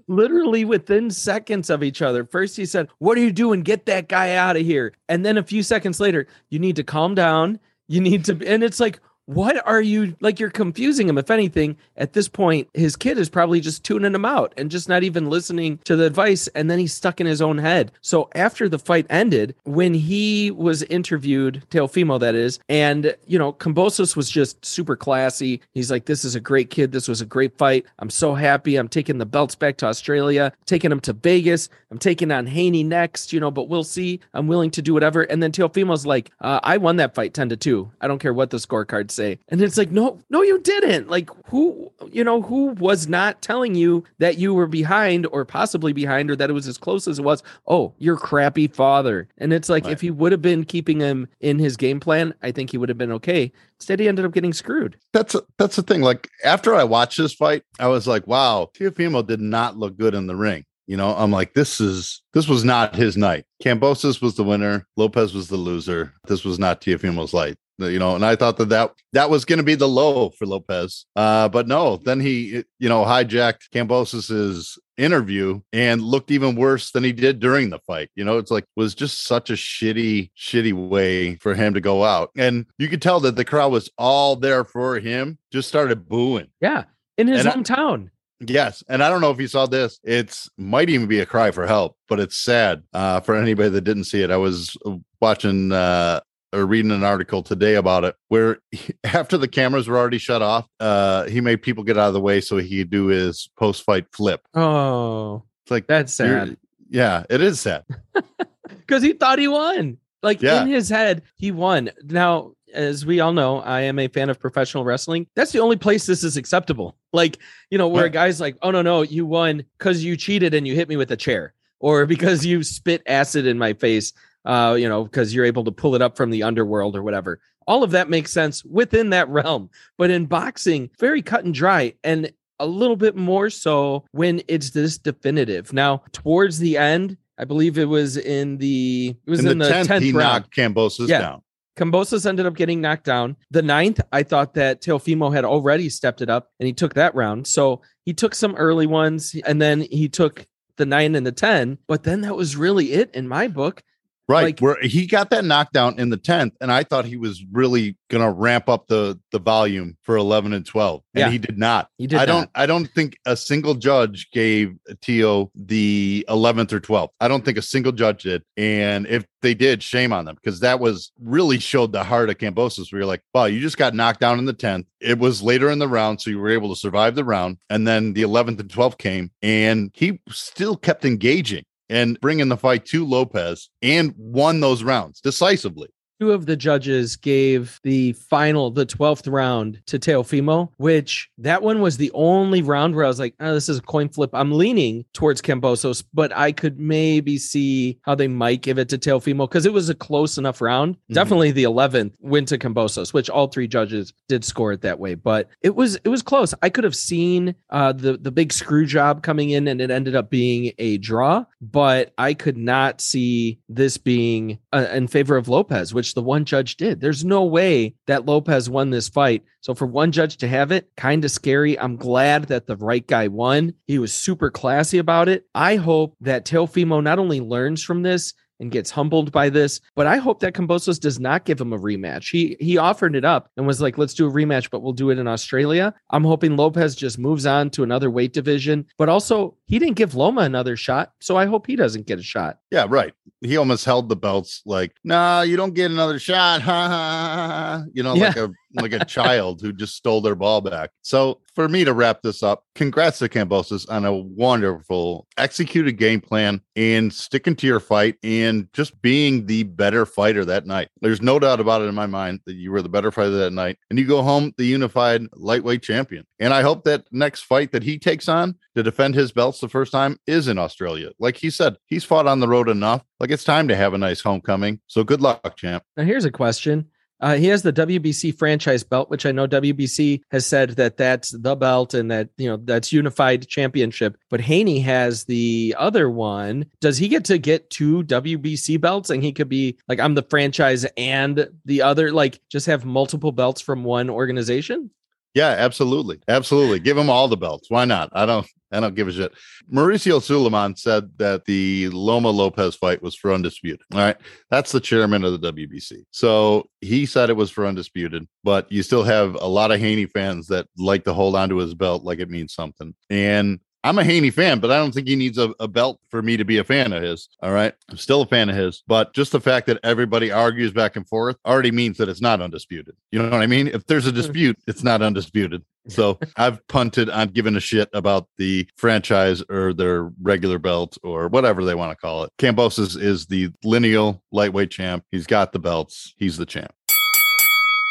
Literally 0.08 0.66
within 0.66 1.10
seconds 1.12 1.70
of 1.70 1.84
each 1.84 2.02
other. 2.02 2.24
First, 2.26 2.58
he 2.58 2.66
said, 2.66 2.90
What 3.00 3.18
are 3.18 3.22
you 3.22 3.32
doing? 3.32 3.62
Get 3.62 3.86
that 3.86 4.08
guy 4.08 4.36
out 4.36 4.56
of 4.56 4.64
here. 4.64 4.94
And 5.10 5.26
then 5.26 5.38
a 5.38 5.44
few 5.44 5.64
seconds 5.64 6.00
later, 6.00 6.28
you 6.50 6.60
need 6.60 6.76
to 6.78 6.84
calm 6.84 7.16
down. 7.16 7.60
You 7.88 8.02
need 8.02 8.26
to, 8.26 8.40
and 8.46 8.64
it's 8.64 8.80
like, 8.80 9.00
what 9.26 9.66
are 9.66 9.82
you 9.82 10.16
like? 10.20 10.40
You're 10.40 10.50
confusing 10.50 11.08
him. 11.08 11.18
If 11.18 11.32
anything, 11.32 11.78
at 11.96 12.14
this 12.14 12.28
point, 12.28 12.68
his 12.74 12.96
kid 12.96 13.18
is 13.18 13.30
probably 13.30 13.62
just 13.62 13.84
tuning 13.84 14.14
him 14.14 14.26
out 14.26 14.54
and 14.58 14.70
just 14.70 14.90
not 14.90 15.04
even 15.04 15.30
listening 15.30 15.80
to 15.86 15.96
the 15.96 16.06
advice. 16.06 16.48
And 16.50 16.70
then 16.70 16.80
he's 16.80 16.94
stuck 16.94 17.22
in 17.22 17.28
his 17.28 17.42
own 17.42 17.58
head. 17.58 17.92
So 18.02 18.30
after 18.36 18.68
the 18.68 18.80
fight 18.80 19.06
ended, 19.10 19.56
when 19.64 19.94
he 19.94 20.52
was 20.52 20.84
interviewed, 20.84 21.64
Teofimo, 21.70 22.20
that 22.20 22.36
is, 22.36 22.60
and 22.68 23.16
you 23.26 23.40
know, 23.40 23.54
Kambosos 23.54 24.16
was 24.16 24.30
just 24.30 24.66
super 24.66 24.96
classy. 24.96 25.62
He's 25.72 25.90
like, 25.90 26.06
This 26.06 26.26
is 26.26 26.36
a 26.36 26.42
great 26.42 26.70
kid. 26.70 26.92
This 26.92 27.08
was 27.08 27.22
a 27.22 27.26
great 27.26 27.58
fight. 27.58 27.86
I'm 28.00 28.10
so 28.10 28.34
happy. 28.34 28.76
I'm 28.76 28.90
taking 28.90 29.20
the 29.20 29.26
belts 29.26 29.56
back 29.56 29.78
to 29.78 29.86
Australia, 29.86 30.52
taking 30.66 30.92
him 30.92 31.00
to 31.02 31.14
Vegas. 31.14 31.70
I'm 31.92 31.98
taking 31.98 32.32
on 32.32 32.48
Haney 32.48 32.84
next, 32.84 33.32
you 33.32 33.40
know, 33.40 33.52
but 33.52 33.70
we'll 33.70 33.84
see. 33.84 34.20
I'm 34.34 34.48
willing 34.48 34.72
to 34.72 34.82
do 34.82 34.94
whatever. 34.94 35.22
And 35.22 35.42
then 35.42 35.52
Teofimo's 35.52 36.06
like, 36.06 36.32
uh, 36.42 36.60
I 36.64 36.78
won 36.78 36.98
that 36.98 37.16
fight 37.16 37.34
10 37.34 37.50
to 37.50 37.58
2. 37.58 37.92
I 38.02 38.08
don't 38.08 38.20
care 38.20 38.34
what 38.34 38.50
the 38.50 38.58
scorecards 38.58 39.13
say. 39.14 39.40
And 39.50 39.62
it's 39.62 39.78
like, 39.78 39.92
no, 39.92 40.20
no, 40.30 40.42
you 40.42 40.60
didn't. 40.60 41.10
Like, 41.10 41.30
who, 41.48 41.92
you 42.12 42.24
know, 42.24 42.42
who 42.42 42.68
was 42.72 43.08
not 43.08 43.42
telling 43.42 43.76
you 43.76 44.04
that 44.20 44.38
you 44.38 44.54
were 44.54 44.68
behind 44.68 45.26
or 45.28 45.46
possibly 45.46 45.94
behind 45.94 46.32
or 46.32 46.36
that 46.36 46.50
it 46.50 46.54
was 46.54 46.68
as 46.68 46.78
close 46.78 47.08
as 47.08 47.20
it 47.20 47.26
was? 47.26 47.44
Oh, 47.68 47.94
your 47.98 48.18
crappy 48.18 48.68
father. 48.68 49.28
And 49.38 49.54
it's 49.54 49.70
like, 49.70 49.84
Right. 49.86 49.94
if 49.94 50.02
he 50.02 50.12
would 50.12 50.32
have 50.32 50.42
been 50.42 50.64
keeping 50.66 51.00
him 51.00 51.28
in 51.40 51.60
his 51.60 51.78
game 51.78 52.00
plan, 52.00 52.34
I 52.42 52.52
think 52.52 52.72
he 52.72 52.78
would 52.78 52.90
have 52.90 52.98
been 52.98 53.12
okay. 53.14 53.52
Instead, 53.80 54.00
he 54.00 54.08
ended 54.08 54.26
up 54.26 54.34
getting 54.34 54.54
screwed. 54.54 54.98
that's 55.12 55.36
that's 55.58 55.76
the 55.76 55.82
thing. 55.84 56.02
Like 56.02 56.30
after 56.46 56.74
I 56.74 56.84
watched 56.86 57.18
this 57.18 57.34
fight, 57.34 57.64
I 57.80 57.88
was 57.88 58.08
like, 58.08 58.26
wow, 58.28 58.70
Teofimo 58.74 59.26
did 59.28 59.42
not 59.42 59.78
look 59.78 59.98
good 59.98 60.14
in 60.14 60.28
the 60.28 60.36
ring. 60.36 60.64
You 60.88 60.98
know, 60.98 61.16
I'm 61.16 61.32
like, 61.32 61.54
this 61.54 61.80
is 61.82 62.22
this 62.34 62.48
was 62.48 62.64
not 62.66 62.96
his 62.96 63.16
night. 63.18 63.46
Kambosos 63.64 64.22
was 64.22 64.36
the 64.36 64.44
winner. 64.44 64.86
Lopez 64.98 65.34
was 65.34 65.48
the 65.48 65.56
loser. 65.58 66.14
This 66.28 66.44
was 66.44 66.60
not 66.60 66.82
Teofimo's 66.82 67.34
light. 67.34 67.56
You 67.92 68.00
know, 68.00 68.16
and 68.16 68.26
I 68.26 68.36
thought 68.36 68.58
that 68.58 68.70
that, 68.70 68.92
that 69.14 69.30
was 69.30 69.46
going 69.46 69.58
to 69.58 69.64
be 69.64 69.76
the 69.76 69.88
low 69.88 70.30
for 70.32 70.46
Lopez. 70.46 71.06
Uh, 71.16 71.50
but 71.50 71.68
no, 71.68 71.98
then 71.98 72.20
he, 72.20 72.64
you 72.80 72.90
know, 72.90 73.04
hijacked 73.04 73.70
Kambosos's 73.74 74.78
interview 74.98 75.60
and 75.72 76.02
looked 76.02 76.30
even 76.32 76.56
worse 76.56 76.92
than 76.92 77.04
he 77.04 77.12
did 77.12 77.40
during 77.40 77.70
the 77.70 77.80
fight. 77.80 78.10
You 78.16 78.24
know, 78.24 78.38
it's 78.38 78.52
like 78.52 78.66
was 78.76 78.94
just 78.96 79.26
such 79.26 79.50
a 79.50 79.54
shitty, 79.54 80.32
shitty 80.38 80.74
way 80.74 81.36
for 81.38 81.56
him 81.56 81.74
to 81.74 81.82
go 81.82 82.04
out. 82.04 82.30
And 82.38 82.66
you 82.78 82.88
could 82.88 83.02
tell 83.02 83.20
that 83.22 83.36
the 83.36 83.46
crowd 83.46 83.72
was 83.72 83.90
all 83.98 84.36
there 84.36 84.64
for 84.64 85.00
him, 85.00 85.38
just 85.52 85.68
started 85.68 86.08
booing. 86.08 86.48
Yeah. 86.62 86.84
In 87.18 87.28
his 87.28 87.46
And 87.46 87.50
I- 87.50 87.54
hometown. 87.56 88.10
Yes, 88.46 88.84
and 88.90 89.02
I 89.02 89.10
don't 89.10 89.22
know 89.22 89.32
if 89.32 89.40
you 89.40 89.48
saw 89.48 89.68
this. 89.68 90.00
It's 90.04 90.50
might 90.58 90.90
even 90.90 91.08
be 91.08 91.22
a 91.22 91.26
cry 91.26 91.52
for 91.52 91.66
help, 91.66 91.96
but 92.10 92.20
it's 92.20 92.36
sad 92.36 92.84
uh, 92.92 93.22
for 93.22 93.36
anybody 93.36 93.70
that 93.70 93.82
didn't 93.86 94.04
see 94.04 94.22
it. 94.22 94.32
I 94.32 94.38
was 94.38 94.76
watching 95.22 95.72
uh, 95.72 96.20
or 96.54 96.66
reading 96.66 96.92
an 96.92 97.04
article 97.04 97.42
today 97.44 97.76
about 97.76 98.04
it, 98.04 98.16
where 98.28 98.60
he- 98.72 98.94
after 99.04 99.38
the 99.38 99.48
cameras 99.48 99.88
were 99.88 99.98
already 99.98 100.18
shut 100.18 100.42
off, 100.42 100.68
uh, 100.80 101.26
he 101.26 101.42
made 101.42 101.62
people 101.62 101.84
get 101.84 101.98
out 101.98 102.08
of 102.08 102.14
the 102.14 102.22
way 102.22 102.40
so 102.42 102.58
he 102.58 102.80
could 102.80 102.90
do 102.90 103.08
his 103.08 103.50
post-fight 103.58 104.06
flip. 104.14 104.42
Oh, 104.54 105.44
It's 105.64 105.72
like, 105.72 105.88
that's 105.88 106.14
sad. 106.14 106.58
yeah, 106.90 107.24
it 107.30 107.42
is 107.42 107.60
sad. 107.60 107.84
because 108.70 109.04
he 109.04 109.14
thought 109.14 109.40
he 109.40 109.48
won. 109.48 109.98
Like 110.22 110.42
Yeah. 110.42 110.62
in 110.62 110.70
his 110.70 110.88
head, 110.90 111.24
he 111.36 111.52
won. 111.52 111.90
Now, 112.06 112.54
as 112.74 113.06
we 113.06 113.20
all 113.20 113.34
know, 113.34 113.60
I 113.60 113.82
am 113.82 114.00
a 114.00 114.08
fan 114.08 114.30
of 114.30 114.40
professional 114.40 114.84
wrestling. 114.84 115.28
That's 115.36 115.52
the 115.52 115.60
only 115.60 115.76
place 115.76 116.06
this 116.06 116.24
is 116.24 116.38
acceptable. 116.38 116.96
Like, 117.12 117.38
you 117.70 117.78
know, 117.78 117.88
where 117.88 118.06
a 118.06 118.10
guy's 118.10 118.40
like, 118.42 118.58
oh, 118.62 118.72
no, 118.72 118.82
no, 118.82 119.02
you 119.02 119.26
won 119.26 119.64
because 119.78 120.04
you 120.04 120.16
cheated 120.18 120.54
and 120.54 120.66
you 120.68 120.74
hit 120.76 120.88
me 120.90 120.96
with 120.96 121.12
a 121.12 121.18
chair 121.18 121.54
or 121.80 122.06
because 122.08 122.46
you 122.46 122.64
spit 122.64 123.04
acid 123.06 123.46
in 123.46 123.58
my 123.58 123.74
face, 123.74 124.14
uh, 124.46 124.76
you 124.80 124.88
know, 124.90 125.04
because 125.04 125.34
you're 125.34 125.46
able 125.46 125.64
to 125.66 125.72
pull 125.72 125.96
it 125.96 126.02
up 126.02 126.18
from 126.18 126.30
the 126.30 126.44
underworld 126.44 126.96
or 126.96 127.04
whatever. 127.04 127.40
All 127.68 127.84
of 127.84 127.92
that 127.92 128.10
makes 128.10 128.32
sense 128.34 128.64
within 128.66 129.12
that 129.12 129.30
realm. 129.30 129.70
But 129.98 130.10
in 130.12 130.26
boxing, 130.26 130.90
very 131.00 131.22
cut 131.22 131.46
and 131.46 131.54
dry. 131.54 131.94
And 132.04 132.32
a 132.60 132.66
little 132.68 132.96
bit 132.98 133.16
more 133.16 133.50
so 133.50 134.06
when 134.12 134.42
it's 134.48 134.72
this 134.72 134.98
definitive. 134.98 135.72
Now, 135.74 136.04
towards 136.12 136.60
the 136.60 136.78
end, 136.78 137.18
I 137.38 137.46
believe 137.46 137.78
it 137.78 137.86
was 137.90 138.16
in 138.18 138.58
the 138.58 139.16
it 139.26 139.30
was 139.30 139.40
In 139.40 139.48
in, 139.48 139.58
the 139.58 139.66
the 139.66 139.72
tenth, 139.72 139.88
tenth 139.88 140.04
he 140.04 140.12
round. 140.12 140.44
knocked 140.44 140.56
Kambosos 140.56 141.08
Yeah. 141.08 141.20
down. 141.20 141.42
Kambosos 141.76 142.26
ended 142.28 142.46
up 142.46 142.56
getting 142.56 142.82
knocked 142.82 143.06
down. 143.06 143.36
The 143.50 143.64
ninth, 143.64 144.00
I 144.12 144.22
thought 144.22 144.54
that 144.54 144.82
Teofimo 144.82 145.34
had 145.34 145.44
already 145.44 145.90
stepped 145.90 146.22
it 146.22 146.30
up 146.30 146.52
and 146.60 146.68
he 146.68 146.74
took 146.74 146.94
that 146.94 147.16
round. 147.16 147.48
So 147.48 147.82
he 148.06 148.14
took 148.14 148.36
some 148.36 148.54
early 148.56 148.86
ones 148.86 149.36
and 149.48 149.60
then 149.60 149.82
he 149.82 150.08
took 150.08 150.46
the 150.78 150.86
nine 150.86 151.16
and 151.16 151.26
the 151.26 151.32
10. 151.32 151.80
But 151.88 152.04
then 152.04 152.22
that 152.22 152.36
was 152.36 152.56
really 152.56 152.94
it 152.94 153.10
in 153.16 153.28
my 153.28 153.48
book. 153.48 153.82
Right, 154.30 154.44
Like- 154.46 154.60
where 154.62 154.78
he 154.82 155.06
got 155.06 155.32
that 155.32 155.44
knockdown 155.44 156.00
in 156.00 156.10
the 156.10 156.16
tenth, 156.18 156.54
and 156.62 156.72
I 156.72 156.84
thought 156.84 157.04
he 157.06 157.18
was 157.18 157.44
really 157.52 157.98
gonna 158.10 158.32
ramp 158.32 158.70
up 158.70 158.88
the 158.88 159.20
the 159.34 159.40
volume 159.40 159.98
for 160.04 160.16
eleven 160.16 160.54
and 160.54 160.66
twelve, 160.66 161.02
and 161.14 161.22
Yeah. 161.24 161.30
he 161.30 161.38
did 161.38 161.58
not. 161.58 161.90
He 161.98 162.08
did 162.08 162.20
I 162.20 162.26
don't. 162.26 162.42
not. 162.42 162.50
I 162.56 162.66
don't 162.66 162.86
think 162.86 163.18
a 163.26 163.36
single 163.36 163.74
judge 163.76 164.30
gave 164.32 164.76
Tio 165.02 165.52
the 165.56 166.26
eleventh 166.30 166.72
or 166.72 166.80
twelfth. 166.80 167.14
I 167.20 167.28
don't 167.28 167.44
think 167.44 167.58
a 167.58 167.62
single 167.62 167.92
judge 167.92 168.24
did. 168.24 168.44
And 168.56 169.08
if 169.08 169.26
they 169.42 169.54
did, 169.54 169.84
shame 169.84 170.14
on 170.14 170.24
them 170.24 170.36
because 170.36 170.62
that 170.62 170.80
was 170.80 171.12
really 171.22 171.60
showed 171.60 171.92
the 171.92 172.04
heart 172.06 172.30
of 172.30 172.38
Kambosos. 172.38 172.94
Where 172.94 173.02
you're 173.02 173.06
like, 173.08 173.24
wow, 173.34 173.46
you 173.46 173.60
just 173.60 173.78
got 173.78 173.94
knocked 173.94 174.22
down 174.22 174.40
in 174.40 174.46
the 174.46 174.54
tenth. 174.54 174.86
It 175.02 175.20
was 175.20 175.42
later 175.42 175.70
in 175.70 175.80
the 175.80 175.88
round, 175.90 176.22
so 176.22 176.30
you 176.30 176.40
were 176.40 176.50
able 176.50 176.70
to 176.74 176.80
survive 176.80 177.16
the 177.16 177.26
round, 177.26 177.58
and 177.70 177.86
then 177.86 178.14
the 178.14 178.22
eleventh 178.22 178.60
and 178.62 178.70
twelfth 178.70 178.98
came, 179.00 179.32
and 179.42 179.92
he 179.94 180.22
still 180.30 180.78
kept 180.78 181.04
engaging 181.04 181.64
and 181.90 182.20
bringing 182.22 182.50
the 182.50 182.58
fight 182.58 182.86
to 182.86 183.06
Lopez 183.06 183.70
and 183.82 184.14
won 184.18 184.60
those 184.60 184.84
rounds 184.84 185.22
decisively. 185.22 185.90
Two 186.24 186.32
of 186.32 186.46
the 186.46 186.56
judges 186.56 187.18
gave 187.18 187.82
the 187.84 188.14
final, 188.14 188.72
the 188.72 188.86
12th 188.86 189.30
round 189.30 189.82
to 189.88 190.00
Teofimo, 190.00 190.70
which 190.78 191.30
that 191.38 191.62
one 191.62 191.82
was 191.82 191.98
the 191.98 192.12
only 192.14 192.62
round 192.62 192.96
where 192.96 193.04
I 193.04 193.10
was 193.10 193.20
like, 193.20 193.36
oh, 193.42 193.54
this 193.54 193.68
is 193.68 193.80
a 193.80 193.82
coin 193.82 194.08
flip. 194.08 194.30
I'm 194.32 194.54
leaning 194.54 195.04
towards 195.12 195.42
Kambosos, 195.42 196.06
but 196.14 196.32
I 196.34 196.54
could 196.54 196.80
maybe 196.80 197.38
see 197.38 198.00
how 198.04 198.16
they 198.16 198.30
might 198.30 198.62
give 198.62 198.78
it 198.78 198.88
to 198.88 198.98
Teofimo 198.98 199.50
because 199.50 199.66
it 199.66 199.74
was 199.74 199.90
a 199.90 199.96
close 199.96 200.38
enough 200.38 200.62
round. 200.62 200.96
Mhm. 201.12 201.16
Definitely 201.16 201.52
the 201.52 201.66
11th 201.66 202.14
went 202.22 202.48
to 202.48 202.58
Kambosos, 202.58 203.12
which 203.14 203.30
all 203.30 203.48
three 203.48 203.68
judges 203.68 204.14
did 204.30 204.46
score 204.46 204.72
it 204.72 204.80
that 204.84 205.00
way, 205.00 205.16
but 205.16 205.50
it 205.62 205.76
was 205.76 205.96
it 206.06 206.08
was 206.08 206.22
close. 206.22 206.54
I 206.62 206.70
could 206.70 206.86
have 206.86 206.96
seen 206.96 207.54
uh, 207.70 207.92
the 207.92 208.16
the 208.16 208.32
big 208.32 208.54
screw 208.54 208.86
job 208.86 209.24
coming 209.24 209.50
in 209.50 209.68
and 209.68 209.82
it 209.82 209.92
ended 209.92 210.16
up 210.16 210.30
being 210.30 210.72
a 210.78 211.00
draw, 211.00 211.44
but 211.60 212.14
I 212.18 212.34
could 212.34 212.56
not 212.56 213.02
see 213.02 213.60
this 213.68 213.98
being 213.98 214.60
uh, 214.72 214.88
in 214.94 215.08
favor 215.10 215.36
of 215.36 215.50
Lopez, 215.50 215.94
which 215.94 216.13
the 216.14 216.24
one 216.24 216.46
judge 216.46 216.78
did. 216.78 217.02
There's 217.02 217.26
no 217.26 217.44
way 217.44 217.96
that 218.08 218.26
Lopez 218.26 218.70
won 218.70 218.90
this 218.90 219.10
fight. 219.10 219.44
So 219.62 219.74
for 219.74 219.86
one 219.86 220.12
judge 220.12 220.38
to 220.38 220.48
have 220.48 220.72
it, 220.72 220.90
kind 220.98 221.24
of 221.24 221.32
scary. 221.32 221.80
I'm 221.80 221.96
glad 221.96 222.46
that 222.46 222.68
the 222.68 222.78
right 222.78 223.06
guy 223.06 223.28
won. 223.28 223.74
He 223.86 224.00
was 224.00 224.14
super 224.14 224.50
classy 224.50 224.98
about 224.98 225.30
it. 225.30 225.46
I 225.56 225.76
hope 225.76 226.16
that 226.22 226.46
Teofimo 226.46 227.02
not 227.02 227.20
only 227.20 227.42
learns 227.42 227.84
from 227.84 228.04
this 228.04 228.34
and 228.64 228.72
gets 228.72 228.90
humbled 228.90 229.32
by 229.32 229.50
this, 229.50 229.82
but 229.94 230.08
I 230.08 230.18
hope 230.18 230.40
that 230.40 230.54
Kambosos 230.54 231.00
does 231.00 231.20
not 231.20 231.46
give 231.46 231.60
him 231.60 231.74
a 231.74 231.78
rematch. 231.78 232.32
He 232.32 232.56
he 232.60 232.78
offered 232.78 233.16
it 233.16 233.26
up 233.26 233.50
and 233.58 233.68
was 233.68 233.82
like, 233.82 233.98
"Let's 233.98 234.14
do 234.14 234.26
a 234.26 234.32
rematch, 234.32 234.70
but 234.72 234.82
we'll 234.82 234.94
do 234.94 235.10
it 235.12 235.20
in 235.20 235.28
Australia." 235.28 235.94
I'm 236.10 236.24
hoping 236.24 236.56
Lopez 236.56 236.96
just 236.96 237.20
moves 237.20 237.46
on 237.46 237.70
to 237.72 237.84
another 237.84 238.10
weight 238.10 238.34
division, 238.34 238.86
but 238.98 239.10
also 239.10 239.56
he 239.68 239.78
didn't 239.78 239.98
give 239.98 240.16
Loma 240.16 240.42
another 240.42 240.76
shot, 240.78 241.12
so 241.20 241.38
I 241.38 241.46
hope 241.46 241.68
he 241.68 241.76
doesn't 241.76 242.08
get 242.08 242.20
a 242.20 242.24
shot. 242.24 242.60
Yeah, 242.72 242.86
right. 242.88 243.14
He 243.42 243.58
almost 243.58 243.84
held 243.84 244.08
the 244.08 244.16
belts 244.16 244.62
like, 244.66 244.96
nah, 245.04 245.42
you 245.42 245.58
don't 245.58 245.74
get 245.74 245.92
another 245.92 246.18
shot. 246.18 246.62
Ha 246.62 246.88
ha. 246.88 246.88
ha. 246.88 247.84
You 247.94 248.04
know, 248.04 248.14
like 248.14 248.38
a 248.38 248.50
like 248.74 248.94
a 248.94 249.06
child 249.06 249.62
who 249.62 249.74
just 249.74 249.96
stole 249.96 250.22
their 250.22 250.36
ball 250.36 250.62
back. 250.62 250.92
So 251.02 251.42
for 251.56 251.68
me 251.68 251.84
to 251.84 251.94
wrap 251.94 252.22
this 252.22 252.42
up, 252.42 252.64
congrats 252.76 253.20
to 253.20 253.30
Kambosos 253.30 253.90
on 253.90 254.06
a 254.06 254.14
wonderful 254.14 255.28
executed 255.38 255.94
game 255.94 256.22
plan 256.22 256.62
and 256.76 257.14
sticking 257.14 257.56
to 257.58 257.68
your 257.68 257.80
fight 257.80 258.16
and 258.24 258.68
just 258.74 259.00
being 259.02 259.46
the 259.46 259.64
better 259.64 260.06
fighter 260.06 260.46
that 260.46 260.66
night. 260.66 260.90
There's 261.02 261.22
no 261.22 261.40
doubt 261.40 261.60
about 261.60 261.82
it 261.82 261.86
in 261.86 261.96
my 261.96 262.08
mind 262.08 262.42
that 262.46 262.56
you 262.56 262.72
were 262.72 262.82
the 262.82 262.90
better 262.90 263.12
fighter 263.12 263.30
that 263.32 263.54
night. 263.54 263.78
And 263.90 264.00
you 264.00 264.06
go 264.06 264.22
home 264.22 264.54
the 264.58 264.66
unified 264.66 265.28
lightweight 265.34 265.84
champion. 265.84 266.26
And 266.40 266.54
I 266.54 266.62
hope 266.62 266.84
that 266.86 267.06
next 267.12 267.44
fight 267.44 267.72
that 267.72 267.84
he 267.84 268.00
takes 268.00 268.28
on 268.28 268.56
to 268.76 268.84
defend 268.84 269.16
his 269.16 269.32
belts 269.32 269.60
the 269.60 269.70
first 269.70 269.92
time 269.92 270.18
is 270.28 270.48
in 270.48 270.58
Australia. 270.58 271.12
Like 271.20 271.38
he 271.38 271.50
said, 271.50 271.78
he's 271.88 272.04
fought 272.04 272.28
on 272.28 272.40
the 272.40 272.48
road 272.48 272.70
enough. 272.70 273.04
Like 273.20 273.32
it's 273.32 273.44
time 273.44 273.68
to 273.68 273.76
have 273.76 273.94
a 273.94 273.98
nice 273.98 274.22
homecoming. 274.22 274.82
So 274.88 275.04
good 275.04 275.22
luck, 275.22 275.56
champ. 275.56 275.84
Now, 275.96 276.04
here's 276.04 276.26
a 276.26 276.32
question. 276.32 276.90
Uh, 277.24 277.36
he 277.38 277.48
has 277.48 277.62
the 277.62 277.72
WBC 277.72 278.38
franchise 278.38 278.84
belt, 278.84 279.10
which 279.10 279.26
I 279.26 279.32
know 279.32 279.48
WBC 279.48 280.24
has 280.32 280.46
said 280.46 280.72
that 280.72 280.98
that's 280.98 281.32
the 281.32 281.56
belt 281.56 281.94
and 281.94 282.12
that 282.12 282.28
you 282.36 282.50
know 282.50 282.58
that's 282.58 282.92
unified 282.92 283.48
championship. 283.48 284.18
But 284.30 284.42
Haney 284.42 284.82
has 284.82 285.24
the 285.24 285.74
other 285.80 286.10
one. 286.10 286.66
Does 286.82 286.98
he 286.98 287.08
get 287.08 287.24
to 287.26 287.38
get 287.38 287.70
two 287.70 288.04
WBC 288.04 288.82
belts 288.82 289.10
and 289.10 289.24
he 289.24 289.32
could 289.32 289.48
be 289.48 289.78
like 289.88 290.02
I'm 290.02 290.16
the 290.16 290.28
franchise 290.30 290.86
and 290.98 291.48
the 291.64 291.82
other, 291.82 292.12
like 292.12 292.42
just 292.50 292.66
have 292.66 292.84
multiple 292.84 293.32
belts 293.32 293.62
from 293.62 293.86
one 293.86 294.10
organization? 294.10 294.92
Yeah, 295.34 295.50
absolutely. 295.50 296.20
Absolutely. 296.28 296.80
Give 296.80 296.98
him 296.98 297.10
all 297.10 297.28
the 297.28 297.38
belts. 297.38 297.70
Why 297.70 297.86
not? 297.86 298.10
I 298.14 298.26
don't 298.26 298.48
I 298.72 298.80
don't 298.80 298.96
give 298.96 299.08
a 299.08 299.12
shit. 299.12 299.34
Mauricio 299.72 300.22
Sulaiman 300.22 300.76
said 300.76 301.12
that 301.18 301.46
the 301.46 301.90
Loma 301.90 302.30
Lopez 302.30 302.76
fight 302.76 303.02
was 303.02 303.16
for 303.16 303.32
undisputed. 303.34 303.82
All 303.94 304.00
right. 304.00 304.18
That's 304.50 304.72
the 304.72 304.80
chairman 304.80 305.24
of 305.24 305.40
the 305.40 305.52
WBC. 305.52 306.04
So 306.12 306.70
he 306.82 307.06
said 307.06 307.30
it 307.30 307.38
was 307.38 307.52
for 307.52 307.66
undisputed, 307.66 308.28
but 308.44 308.72
you 308.72 308.84
still 308.84 309.04
have 309.04 309.36
a 309.36 309.48
lot 309.48 309.72
of 309.72 309.80
Haney 309.80 310.08
fans 310.08 310.48
that 310.48 310.68
like 310.78 311.04
to 311.06 311.14
hold 311.14 311.36
on 311.36 311.50
to 311.50 311.58
his 311.58 311.76
belt 311.76 312.04
like 312.04 312.20
it 312.20 312.30
means 312.30 312.54
something. 312.54 312.96
And 313.10 313.60
I'm 313.84 313.98
a 313.98 314.04
Haney 314.04 314.30
fan, 314.30 314.60
but 314.60 314.72
I 314.72 314.78
don't 314.78 314.94
think 314.94 315.08
he 315.08 315.16
needs 315.16 315.38
a, 315.38 315.54
a, 315.60 315.68
belt 315.68 316.00
for 316.10 316.22
me 316.22 316.38
to 316.38 316.46
be 316.46 316.58
a 316.58 316.64
fan 316.64 316.94
of 316.94 317.04
his. 317.04 317.28
All 317.42 317.52
right. 317.52 317.74
I'm 317.90 317.98
still 317.98 318.22
a 318.22 318.26
fan 318.26 318.50
of 318.50 318.56
his, 318.56 318.82
but 318.88 319.14
just 319.14 319.32
the 319.34 319.42
fact 319.42 319.68
that 319.68 319.80
everybody 319.84 320.32
argues 320.32 320.72
back 320.72 320.96
and 320.96 321.08
forth 321.08 321.36
already 321.46 321.72
means 321.72 321.98
that 321.98 322.08
it's 322.08 322.22
not 322.22 322.42
undisputed. 322.42 322.96
You 323.12 323.22
know 323.22 323.30
what 323.30 323.42
I 323.42 323.48
mean? 323.48 323.68
If 323.68 323.86
there's 323.88 324.08
a 324.08 324.12
hmm. 324.12 324.16
dispute, 324.16 324.58
it's 324.68 324.84
not 324.84 325.02
undisputed. 325.02 325.64
So 325.90 326.18
I've 326.38 326.66
punted 326.68 327.10
on 327.10 327.30
giving 327.30 327.56
a 327.56 327.60
shit 327.60 327.90
about 327.94 328.28
the 328.38 328.68
franchise 328.78 329.44
or 329.50 329.74
their 329.74 330.12
regular 330.22 330.60
belt 330.60 330.98
or 331.04 331.28
whatever 331.28 331.66
they 331.66 331.76
want 331.76 331.92
to 331.92 331.98
call 331.98 332.24
it. 332.24 332.32
Kambosos 332.38 333.00
is 333.00 333.26
the 333.26 333.50
lineal 333.64 334.24
lightweight 334.32 334.72
champ. 334.72 335.04
He's 335.12 335.28
got 335.28 335.52
the 335.52 335.60
belts. 335.60 336.14
He's 336.18 336.38
the 336.38 336.46
champ. 336.46 336.74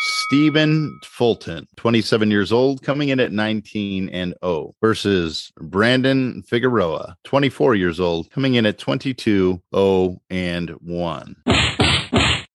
Stephen 0.05 0.99
Fulton, 1.05 1.69
27 1.77 2.29
years 2.29 2.51
old, 2.51 2.83
coming 2.83 3.11
in 3.11 3.21
at 3.21 3.31
19 3.31 4.09
and 4.09 4.35
0 4.45 4.75
versus 4.81 5.53
Brandon 5.61 6.43
Figueroa, 6.43 7.15
24 7.23 7.77
years 7.77 8.01
old, 8.01 8.29
coming 8.33 8.57
in 8.57 8.67
at 8.67 8.79
22 8.79 9.63
0 9.73 10.21
and 10.29 10.71
1. 10.71 11.37
All 11.47 11.55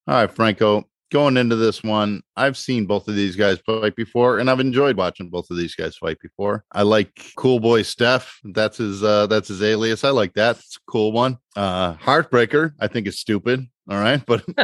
right, 0.08 0.30
Franco, 0.30 0.90
going 1.10 1.38
into 1.38 1.56
this 1.56 1.84
one, 1.84 2.22
I've 2.36 2.58
seen 2.58 2.86
both 2.86 3.08
of 3.08 3.16
these 3.16 3.38
guys 3.38 3.60
fight 3.60 3.96
before, 3.96 4.40
and 4.40 4.50
I've 4.50 4.60
enjoyed 4.60 4.98
watching 4.98 5.30
both 5.30 5.50
of 5.50 5.56
these 5.56 5.74
guys 5.74 5.96
fight 5.96 6.20
before. 6.20 6.66
I 6.74 6.82
like 6.82 7.18
Cool 7.38 7.62
Boy 7.62 7.84
Steph. 7.84 8.42
That's 8.44 8.78
his 8.78 9.04
uh 9.06 9.28
that's 9.28 9.48
his 9.48 9.64
alias. 9.64 10.04
I 10.04 10.10
like 10.10 10.34
that. 10.34 10.58
It's 10.58 10.76
a 10.76 10.92
cool 10.92 11.14
one. 11.14 11.38
Uh 11.56 11.94
Heartbreaker, 11.94 12.74
I 12.80 12.88
think 12.88 13.08
is 13.08 13.20
stupid. 13.20 13.68
All 13.90 13.98
right, 13.98 14.22
but 14.26 14.44